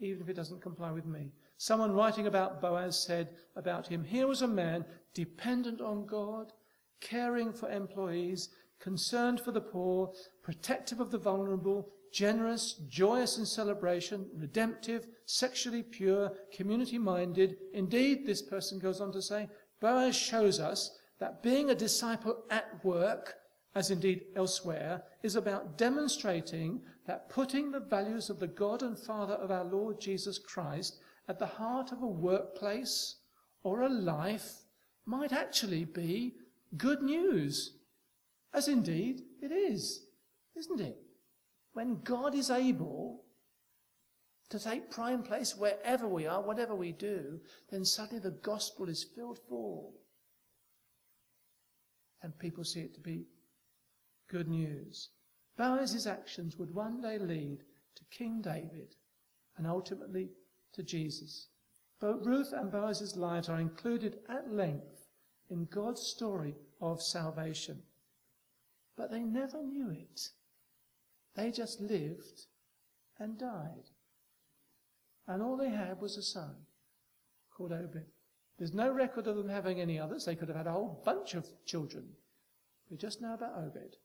Even 0.00 0.22
if 0.22 0.28
it 0.28 0.36
doesn't 0.36 0.62
comply 0.62 0.90
with 0.92 1.06
me. 1.06 1.32
Someone 1.56 1.92
writing 1.92 2.26
about 2.26 2.60
Boaz 2.60 3.02
said 3.02 3.30
about 3.56 3.86
him, 3.86 4.04
here 4.04 4.26
was 4.26 4.42
a 4.42 4.48
man 4.48 4.84
dependent 5.14 5.80
on 5.80 6.06
God, 6.06 6.52
caring 7.02 7.52
for 7.52 7.70
employees, 7.70 8.48
concerned 8.80 9.40
for 9.40 9.52
the 9.52 9.60
poor, 9.60 10.12
protective 10.42 11.00
of 11.00 11.10
the 11.10 11.18
vulnerable, 11.18 11.90
generous, 12.12 12.74
joyous 12.88 13.38
in 13.38 13.44
celebration, 13.46 14.26
redemptive, 14.36 15.06
sexually 15.26 15.82
pure, 15.82 16.32
community 16.54 16.98
minded. 16.98 17.56
Indeed, 17.74 18.26
this 18.26 18.42
person 18.42 18.78
goes 18.78 19.00
on 19.00 19.12
to 19.12 19.22
say, 19.22 19.48
Boaz 19.80 20.14
shows 20.14 20.60
us 20.60 20.98
that 21.18 21.42
being 21.42 21.70
a 21.70 21.74
disciple 21.74 22.44
at 22.50 22.84
work, 22.84 23.34
as 23.74 23.90
indeed 23.90 24.24
elsewhere, 24.36 25.02
is 25.22 25.36
about 25.36 25.78
demonstrating 25.78 26.80
that 27.06 27.28
putting 27.28 27.70
the 27.70 27.80
values 27.80 28.30
of 28.30 28.38
the 28.38 28.46
God 28.46 28.82
and 28.82 28.98
Father 28.98 29.34
of 29.34 29.50
our 29.50 29.64
Lord 29.64 30.00
Jesus 30.00 30.38
Christ 30.38 30.98
at 31.28 31.38
the 31.38 31.46
heart 31.46 31.92
of 31.92 32.02
a 32.02 32.06
workplace 32.06 33.16
or 33.62 33.82
a 33.82 33.88
life 33.88 34.62
might 35.06 35.32
actually 35.32 35.84
be 35.84 36.34
good 36.76 37.02
news. 37.02 37.76
As 38.54 38.68
indeed 38.68 39.22
it 39.40 39.50
is, 39.50 40.06
isn't 40.56 40.80
it? 40.80 40.98
When 41.72 42.00
God 42.02 42.34
is 42.34 42.50
able 42.50 43.24
to 44.50 44.58
take 44.58 44.90
prime 44.90 45.22
place 45.22 45.56
wherever 45.56 46.06
we 46.06 46.26
are, 46.26 46.42
whatever 46.42 46.74
we 46.74 46.92
do, 46.92 47.40
then 47.70 47.84
suddenly 47.84 48.20
the 48.20 48.30
gospel 48.42 48.88
is 48.90 49.06
filled 49.16 49.38
full. 49.48 49.94
And 52.22 52.38
people 52.38 52.62
see 52.62 52.80
it 52.80 52.94
to 52.94 53.00
be 53.00 53.24
good 54.30 54.48
news. 54.48 55.08
Boaz's 55.56 56.06
actions 56.06 56.58
would 56.58 56.74
one 56.74 57.00
day 57.00 57.18
lead 57.18 57.60
to 57.96 58.04
King 58.16 58.42
David 58.42 58.94
and 59.56 59.66
ultimately 59.66 60.28
to 60.74 60.82
Jesus. 60.82 61.48
Both 62.00 62.26
Ruth 62.26 62.52
and 62.52 62.70
Boaz's 62.70 63.16
lives 63.16 63.48
are 63.48 63.60
included 63.60 64.18
at 64.28 64.52
length 64.52 65.01
in 65.52 65.66
God's 65.66 66.00
story 66.00 66.54
of 66.80 67.02
salvation. 67.02 67.82
But 68.96 69.10
they 69.10 69.20
never 69.20 69.62
knew 69.62 69.90
it. 69.90 70.20
They 71.36 71.50
just 71.50 71.78
lived 71.80 72.46
and 73.18 73.38
died. 73.38 73.90
And 75.28 75.42
all 75.42 75.58
they 75.58 75.68
had 75.68 76.00
was 76.00 76.16
a 76.16 76.22
son 76.22 76.54
called 77.54 77.72
Obed. 77.72 78.06
There's 78.58 78.72
no 78.72 78.90
record 78.90 79.26
of 79.26 79.36
them 79.36 79.48
having 79.48 79.78
any 79.78 79.98
others. 79.98 80.24
They 80.24 80.34
could 80.34 80.48
have 80.48 80.56
had 80.56 80.66
a 80.66 80.72
whole 80.72 81.02
bunch 81.04 81.34
of 81.34 81.46
children. 81.66 82.04
We 82.90 82.96
just 82.96 83.20
know 83.20 83.34
about 83.34 83.58
Obed. 83.58 83.96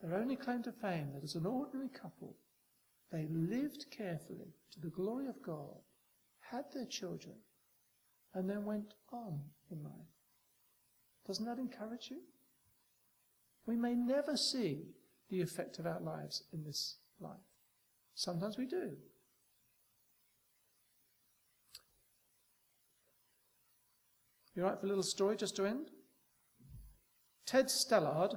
Their 0.00 0.14
only 0.14 0.36
claim 0.36 0.64
to 0.64 0.72
fame 0.72 1.12
that 1.14 1.22
as 1.22 1.36
an 1.36 1.46
ordinary 1.46 1.88
couple, 1.88 2.36
they 3.12 3.28
lived 3.30 3.86
carefully 3.96 4.56
to 4.72 4.80
the 4.80 4.90
glory 4.90 5.28
of 5.28 5.40
God, 5.42 5.78
had 6.40 6.64
their 6.74 6.86
children, 6.86 7.36
and 8.34 8.50
then 8.50 8.64
went 8.64 8.94
on 9.12 9.40
in 9.70 9.84
life. 9.84 10.11
Doesn't 11.26 11.44
that 11.44 11.58
encourage 11.58 12.10
you? 12.10 12.18
We 13.66 13.76
may 13.76 13.94
never 13.94 14.36
see 14.36 14.86
the 15.30 15.40
effect 15.40 15.78
of 15.78 15.86
our 15.86 16.00
lives 16.00 16.44
in 16.52 16.64
this 16.64 16.96
life. 17.20 17.36
Sometimes 18.14 18.58
we 18.58 18.66
do. 18.66 18.96
You 24.54 24.64
right 24.64 24.78
for 24.78 24.84
a 24.84 24.88
little 24.88 25.02
story 25.02 25.36
just 25.36 25.56
to 25.56 25.66
end? 25.66 25.90
Ted 27.46 27.66
Stallard, 27.66 28.36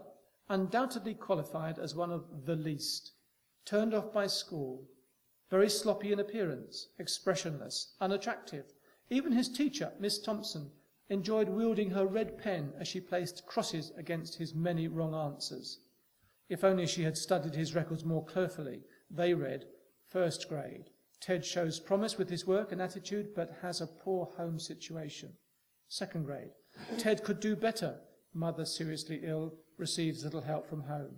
undoubtedly 0.50 1.14
qualified 1.14 1.78
as 1.80 1.96
one 1.96 2.12
of 2.12 2.46
the 2.46 2.56
least, 2.56 3.12
turned 3.66 3.94
off 3.94 4.14
by 4.14 4.28
school, 4.28 4.84
very 5.50 5.70
sloppy 5.70 6.14
in 6.14 6.20
appearance, 6.20 6.90
expressionless, 7.00 7.96
unattractive. 8.00 8.74
Even 9.10 9.32
his 9.32 9.50
teacher, 9.50 9.92
Miss 10.00 10.20
Thompson, 10.20 10.72
enjoyed 11.10 11.50
wielding 11.50 11.92
her 11.92 12.06
red 12.06 12.38
pen 12.38 12.74
as 12.80 12.88
she 12.88 13.00
placed 13.00 13.46
crosses 13.46 13.92
against 13.98 14.36
his 14.36 14.54
many 14.54 14.88
wrong 14.88 15.14
answers. 15.14 15.80
If 16.50 16.64
only 16.64 16.88
she 16.88 17.04
had 17.04 17.18
studied 17.18 17.56
his 17.56 17.76
records 17.76 18.04
more 18.04 18.26
carefully. 18.26 18.82
They 19.10 19.34
read, 19.34 19.66
First 20.08 20.48
grade. 20.50 20.90
Ted 21.20 21.44
shows 21.44 21.80
promise 21.80 22.18
with 22.18 22.30
his 22.30 22.46
work 22.46 22.72
and 22.72 22.82
attitude, 22.82 23.34
but 23.36 23.58
has 23.62 23.82
a 23.82 23.88
poor 23.88 24.28
home 24.38 24.60
situation. 24.60 25.34
Second 25.88 26.26
grade. 26.26 26.52
Ted 26.98 27.24
could 27.24 27.40
do 27.40 27.56
better. 27.56 28.00
Mother 28.34 28.66
seriously 28.66 29.22
ill, 29.24 29.54
receives 29.78 30.24
little 30.24 30.42
help 30.42 30.68
from 30.68 30.82
home. 30.82 31.16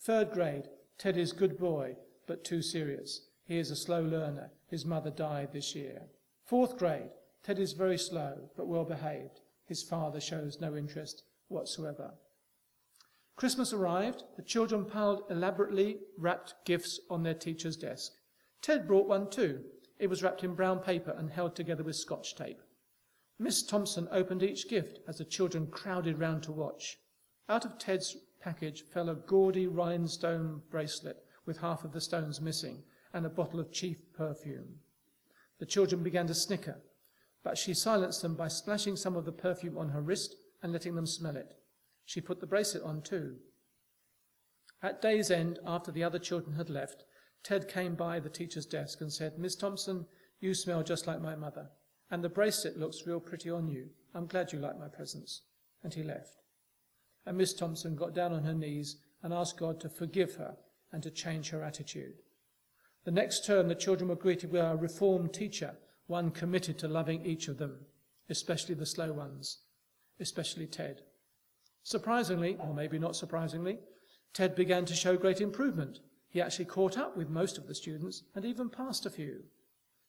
Third 0.00 0.30
grade. 0.30 0.68
Ted 0.98 1.16
is 1.16 1.32
good 1.32 1.58
boy, 1.58 1.96
but 2.26 2.44
too 2.44 2.62
serious. 2.62 3.28
He 3.44 3.58
is 3.58 3.70
a 3.70 3.76
slow 3.76 4.02
learner. 4.02 4.52
His 4.68 4.84
mother 4.84 5.10
died 5.10 5.52
this 5.52 5.74
year. 5.74 6.02
Fourth 6.44 6.76
grade. 6.76 7.10
Ted 7.42 7.58
is 7.58 7.72
very 7.72 7.98
slow, 7.98 8.50
but 8.56 8.68
well 8.68 8.84
behaved. 8.84 9.40
His 9.64 9.82
father 9.82 10.20
shows 10.20 10.60
no 10.60 10.76
interest 10.76 11.24
whatsoever. 11.48 12.14
Christmas 13.36 13.72
arrived. 13.72 14.24
The 14.36 14.42
children 14.42 14.84
piled 14.84 15.22
elaborately 15.30 16.00
wrapped 16.18 16.54
gifts 16.64 16.98
on 17.08 17.22
their 17.22 17.34
teacher's 17.34 17.76
desk. 17.76 18.12
Ted 18.60 18.86
brought 18.86 19.06
one 19.06 19.30
too. 19.30 19.64
It 19.98 20.08
was 20.08 20.22
wrapped 20.22 20.42
in 20.42 20.54
brown 20.54 20.80
paper 20.80 21.14
and 21.16 21.30
held 21.30 21.54
together 21.54 21.84
with 21.84 21.96
scotch 21.96 22.34
tape. 22.34 22.60
Miss 23.38 23.62
Thompson 23.62 24.08
opened 24.10 24.42
each 24.42 24.68
gift 24.68 24.98
as 25.06 25.18
the 25.18 25.24
children 25.24 25.68
crowded 25.68 26.18
round 26.18 26.42
to 26.44 26.52
watch. 26.52 26.98
Out 27.48 27.64
of 27.64 27.78
Ted's 27.78 28.16
package 28.40 28.82
fell 28.82 29.08
a 29.08 29.14
gaudy 29.14 29.66
rhinestone 29.66 30.62
bracelet 30.70 31.24
with 31.46 31.58
half 31.58 31.84
of 31.84 31.92
the 31.92 32.00
stones 32.00 32.40
missing 32.40 32.82
and 33.12 33.24
a 33.24 33.30
bottle 33.30 33.60
of 33.60 33.72
chief 33.72 33.98
perfume. 34.12 34.80
The 35.60 35.66
children 35.66 36.02
began 36.02 36.26
to 36.26 36.34
snicker, 36.34 36.80
but 37.42 37.56
she 37.56 37.74
silenced 37.74 38.22
them 38.22 38.34
by 38.34 38.48
splashing 38.48 38.96
some 38.96 39.16
of 39.16 39.24
the 39.24 39.32
perfume 39.32 39.78
on 39.78 39.90
her 39.90 40.02
wrist 40.02 40.34
and 40.62 40.72
letting 40.72 40.94
them 40.94 41.06
smell 41.06 41.36
it. 41.36 41.54
She 42.04 42.20
put 42.20 42.40
the 42.40 42.46
bracelet 42.46 42.82
on 42.82 43.02
too. 43.02 43.36
At 44.82 45.02
day's 45.02 45.30
end, 45.30 45.58
after 45.66 45.90
the 45.90 46.04
other 46.04 46.18
children 46.18 46.56
had 46.56 46.70
left, 46.70 47.04
Ted 47.42 47.68
came 47.68 47.94
by 47.94 48.20
the 48.20 48.28
teacher's 48.28 48.66
desk 48.66 49.00
and 49.00 49.12
said, 49.12 49.38
Miss 49.38 49.56
Thompson, 49.56 50.06
you 50.40 50.54
smell 50.54 50.82
just 50.82 51.06
like 51.06 51.20
my 51.20 51.34
mother, 51.34 51.70
and 52.10 52.22
the 52.22 52.28
bracelet 52.28 52.78
looks 52.78 53.06
real 53.06 53.20
pretty 53.20 53.50
on 53.50 53.68
you. 53.68 53.88
I'm 54.14 54.26
glad 54.26 54.52
you 54.52 54.58
like 54.58 54.78
my 54.78 54.88
presents. 54.88 55.42
And 55.82 55.94
he 55.94 56.02
left. 56.02 56.42
And 57.26 57.36
Miss 57.36 57.52
Thompson 57.54 57.94
got 57.94 58.14
down 58.14 58.32
on 58.32 58.44
her 58.44 58.54
knees 58.54 58.96
and 59.22 59.32
asked 59.32 59.58
God 59.58 59.80
to 59.80 59.88
forgive 59.88 60.36
her 60.36 60.56
and 60.92 61.02
to 61.02 61.10
change 61.10 61.50
her 61.50 61.62
attitude. 61.62 62.14
The 63.04 63.10
next 63.10 63.46
term, 63.46 63.68
the 63.68 63.74
children 63.74 64.08
were 64.08 64.16
greeted 64.16 64.50
with 64.50 64.62
a 64.62 64.76
reformed 64.76 65.32
teacher, 65.32 65.76
one 66.08 66.30
committed 66.30 66.78
to 66.78 66.88
loving 66.88 67.24
each 67.24 67.46
of 67.46 67.58
them, 67.58 67.86
especially 68.28 68.74
the 68.74 68.84
slow 68.84 69.12
ones, 69.12 69.58
especially 70.18 70.66
Ted. 70.66 71.02
Surprisingly, 71.84 72.56
or 72.58 72.74
maybe 72.74 72.98
not 72.98 73.14
surprisingly, 73.14 73.78
Ted 74.32 74.54
began 74.54 74.84
to 74.86 74.94
show 74.94 75.16
great 75.16 75.40
improvement. 75.40 76.00
He 76.28 76.40
actually 76.40 76.64
caught 76.64 76.98
up 76.98 77.16
with 77.16 77.30
most 77.30 77.56
of 77.56 77.66
the 77.66 77.74
students 77.74 78.24
and 78.34 78.44
even 78.44 78.68
passed 78.68 79.06
a 79.06 79.10
few. 79.10 79.44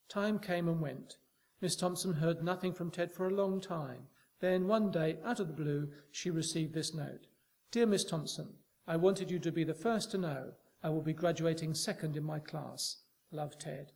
Time 0.09 0.39
came 0.39 0.67
and 0.67 0.81
went. 0.81 1.17
Miss 1.61 1.75
Thompson 1.75 2.13
heard 2.13 2.43
nothing 2.43 2.73
from 2.73 2.91
Ted 2.91 3.11
for 3.11 3.27
a 3.27 3.33
long 3.33 3.61
time. 3.61 4.07
Then, 4.39 4.67
one 4.67 4.91
day, 4.91 5.17
out 5.25 5.39
of 5.39 5.47
the 5.47 5.53
blue, 5.53 5.89
she 6.11 6.31
received 6.31 6.73
this 6.73 6.93
note 6.93 7.27
Dear 7.71 7.85
Miss 7.85 8.03
Thompson, 8.03 8.53
I 8.87 8.95
wanted 8.95 9.29
you 9.29 9.39
to 9.39 9.51
be 9.51 9.63
the 9.63 9.73
first 9.73 10.11
to 10.11 10.17
know 10.17 10.53
I 10.81 10.89
will 10.89 11.01
be 11.01 11.13
graduating 11.13 11.73
second 11.73 12.15
in 12.15 12.23
my 12.23 12.39
class. 12.39 13.03
Love, 13.31 13.59
Ted. 13.59 13.91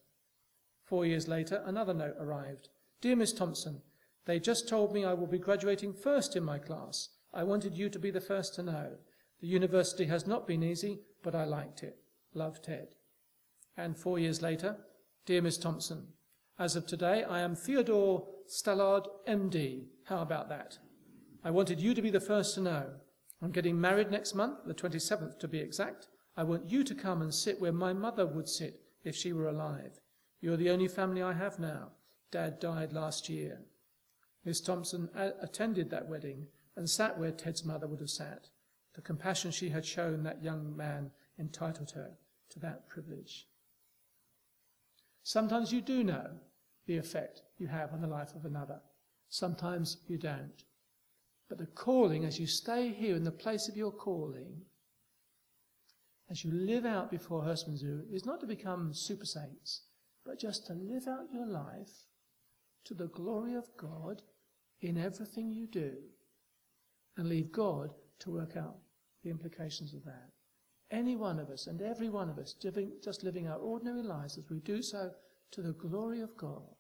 Four 0.84 1.06
years 1.06 1.28
later, 1.28 1.64
another 1.66 1.94
note 1.94 2.16
arrived 2.20 2.70
Dear 3.02 3.16
Miss 3.16 3.34
Thompson, 3.34 3.82
they 4.26 4.40
just 4.40 4.70
told 4.70 4.94
me 4.94 5.04
I 5.04 5.14
will 5.14 5.28
be 5.28 5.40
graduating 5.40 5.94
first 5.94 6.36
in 6.36 6.44
my 6.44 6.58
class. 6.58 7.10
I 7.34 7.44
wanted 7.44 7.76
you 7.76 7.90
to 7.90 8.00
be 8.00 8.12
the 8.12 8.22
first 8.22 8.56
to 8.56 8.64
know. 8.64 8.98
The 9.42 9.48
university 9.48 10.06
has 10.06 10.26
not 10.26 10.48
been 10.48 10.64
easy, 10.64 11.02
but 11.22 11.36
I 11.36 11.44
liked 11.44 11.84
it. 11.84 11.98
Love, 12.34 12.62
Ted. 12.62 12.96
And 13.76 13.98
four 13.98 14.20
years 14.20 14.42
later, 14.42 14.78
Dear 15.26 15.42
Miss 15.42 15.58
Thompson, 15.58 16.08
as 16.60 16.76
of 16.76 16.86
today, 16.86 17.24
I 17.24 17.42
am 17.42 17.56
Theodore 17.56 18.28
Stallard, 18.48 19.08
MD. 19.28 19.88
How 20.06 20.22
about 20.22 20.50
that? 20.50 20.78
I 21.44 21.52
wanted 21.52 21.80
you 21.80 21.94
to 21.94 22.02
be 22.02 22.10
the 22.10 22.20
first 22.20 22.56
to 22.56 22.62
know. 22.62 22.86
I'm 23.42 23.52
getting 23.52 23.80
married 23.82 24.12
next 24.12 24.36
month, 24.36 24.60
the 24.66 24.74
27th 24.74 25.40
to 25.40 25.48
be 25.48 25.60
exact. 25.60 26.08
I 26.38 26.44
want 26.44 26.70
you 26.70 26.84
to 26.84 26.96
come 26.96 27.22
and 27.22 27.34
sit 27.34 27.60
where 27.60 27.74
my 27.74 27.92
mother 27.92 28.26
would 28.26 28.48
sit 28.48 28.82
if 29.04 29.16
she 29.16 29.34
were 29.34 29.50
alive. 29.50 30.00
You're 30.44 30.58
the 30.58 30.72
only 30.72 30.90
family 30.90 31.24
I 31.24 31.32
have 31.32 31.58
now. 31.58 31.92
Dad 32.30 32.60
died 32.60 32.92
last 32.92 33.30
year. 33.30 33.62
Miss 34.44 34.60
Thompson 34.60 35.10
a- 35.16 35.32
attended 35.42 35.90
that 35.90 36.10
wedding 36.10 36.48
and 36.76 36.90
sat 36.90 37.18
where 37.18 37.32
Ted's 37.32 37.64
mother 37.64 37.88
would 37.88 38.02
have 38.02 38.10
sat. 38.10 38.50
The 38.94 39.02
compassion 39.02 39.52
she 39.52 39.70
had 39.70 39.86
shown 39.86 40.24
that 40.24 40.44
young 40.44 40.76
man 40.76 41.12
entitled 41.40 41.92
her 41.92 42.18
to 42.50 42.60
that 42.60 42.90
privilege. 42.90 43.48
Sometimes 45.24 45.72
you 45.72 45.80
do 45.80 46.04
know 46.04 46.32
the 46.88 46.98
effect 46.98 47.44
you 47.58 47.68
have 47.68 47.94
on 47.94 48.02
the 48.02 48.08
life 48.08 48.36
of 48.36 48.44
another. 48.44 48.82
Sometimes 49.30 50.00
you 50.10 50.18
don't. 50.18 50.66
But 51.48 51.58
the 51.58 51.68
calling, 51.68 52.26
as 52.26 52.38
you 52.38 52.48
stay 52.48 52.90
here 52.90 53.16
in 53.16 53.24
the 53.24 53.32
place 53.32 53.70
of 53.70 53.78
your 53.78 53.94
calling, 53.94 54.66
as 56.30 56.44
you 56.44 56.52
live 56.52 56.86
out 56.86 57.10
before 57.10 57.44
Herstmonceux 57.44 58.12
is 58.12 58.26
not 58.26 58.42
to 58.42 58.46
become 58.46 58.94
super 58.94 59.26
saints, 59.26 59.84
but 60.26 60.40
just 60.40 60.66
to 60.68 60.74
live 60.74 61.08
out 61.08 61.34
your 61.34 61.48
life 61.48 62.08
to 62.86 62.94
the 62.94 63.08
glory 63.08 63.56
of 63.56 63.66
God 63.78 64.22
in 64.82 64.98
everything 64.98 65.52
you 65.52 65.68
do 65.68 65.94
and 67.18 67.30
leave 67.30 67.52
God 67.52 67.90
to 68.20 68.32
work 68.32 68.58
out 68.58 68.78
the 69.24 69.30
implications 69.30 69.94
of 69.94 70.04
that. 70.06 70.30
Any 70.92 71.16
one 71.16 71.40
of 71.40 71.50
us 71.50 71.68
and 71.68 71.82
every 71.82 72.10
one 72.10 72.30
of 72.30 72.38
us 72.38 72.56
living, 72.64 72.92
just 73.04 73.24
living 73.24 73.48
our 73.48 73.58
ordinary 73.58 74.04
lives 74.04 74.38
as 74.38 74.50
we 74.50 74.60
do 74.60 74.82
so 74.82 75.12
to 75.52 75.62
the 75.62 75.74
glory 75.74 76.22
of 76.22 76.36
God 76.38 76.76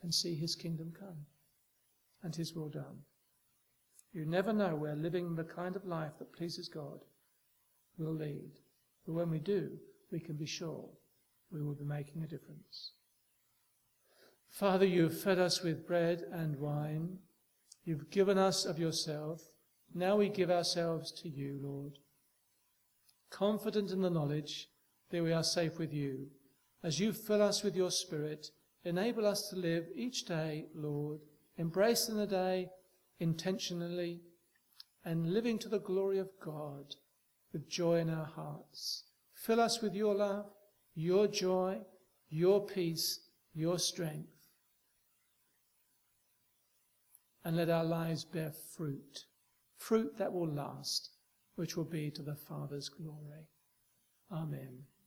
can 0.00 0.12
see 0.12 0.34
his 0.34 0.54
kingdom 0.54 0.92
come 0.98 1.26
and 2.22 2.34
his 2.34 2.54
will 2.54 2.68
done. 2.68 2.98
You 4.12 4.26
never 4.26 4.52
know 4.52 4.74
where 4.74 4.94
living 4.94 5.34
the 5.34 5.44
kind 5.44 5.74
of 5.74 5.86
life 5.86 6.12
that 6.18 6.32
pleases 6.32 6.68
God 6.68 7.00
will 7.98 8.14
lead. 8.14 8.50
But 9.06 9.14
when 9.14 9.30
we 9.30 9.38
do, 9.38 9.70
we 10.10 10.20
can 10.20 10.36
be 10.36 10.46
sure 10.46 10.88
we 11.52 11.62
will 11.62 11.74
be 11.74 11.84
making 11.84 12.22
a 12.22 12.26
difference. 12.26 12.92
Father, 14.48 14.86
you 14.86 15.04
have 15.04 15.18
fed 15.18 15.38
us 15.38 15.62
with 15.62 15.86
bread 15.86 16.24
and 16.32 16.56
wine. 16.56 17.18
You've 17.84 18.10
given 18.10 18.38
us 18.38 18.64
of 18.64 18.78
yourself. 18.78 19.40
Now 19.94 20.16
we 20.16 20.28
give 20.28 20.50
ourselves 20.50 21.10
to 21.22 21.28
you, 21.28 21.58
Lord. 21.62 21.98
Confident 23.30 23.90
in 23.90 24.02
the 24.02 24.10
knowledge 24.10 24.68
that 25.10 25.22
we 25.22 25.32
are 25.32 25.42
safe 25.42 25.78
with 25.78 25.92
you. 25.92 26.28
As 26.82 27.00
you 27.00 27.12
fill 27.12 27.42
us 27.42 27.62
with 27.62 27.76
your 27.76 27.90
Spirit, 27.90 28.48
enable 28.84 29.26
us 29.26 29.48
to 29.48 29.56
live 29.56 29.86
each 29.94 30.24
day, 30.24 30.66
Lord, 30.74 31.20
embracing 31.58 32.16
the 32.16 32.26
day 32.26 32.68
intentionally 33.20 34.20
and 35.04 35.32
living 35.32 35.58
to 35.60 35.68
the 35.68 35.78
glory 35.78 36.18
of 36.18 36.28
God 36.44 36.96
with 37.52 37.68
joy 37.68 37.98
in 37.98 38.10
our 38.10 38.26
hearts. 38.26 39.04
Fill 39.34 39.60
us 39.60 39.80
with 39.80 39.94
your 39.94 40.14
love, 40.14 40.46
your 40.94 41.26
joy, 41.26 41.78
your 42.28 42.64
peace, 42.64 43.20
your 43.54 43.78
strength. 43.78 44.28
And 47.44 47.56
let 47.56 47.70
our 47.70 47.84
lives 47.84 48.24
bear 48.24 48.52
fruit, 48.76 49.24
fruit 49.76 50.16
that 50.18 50.32
will 50.32 50.48
last, 50.48 51.10
which 51.56 51.76
will 51.76 51.84
be 51.84 52.10
to 52.12 52.22
the 52.22 52.36
Father's 52.36 52.88
glory. 52.88 53.48
Amen. 54.30 54.84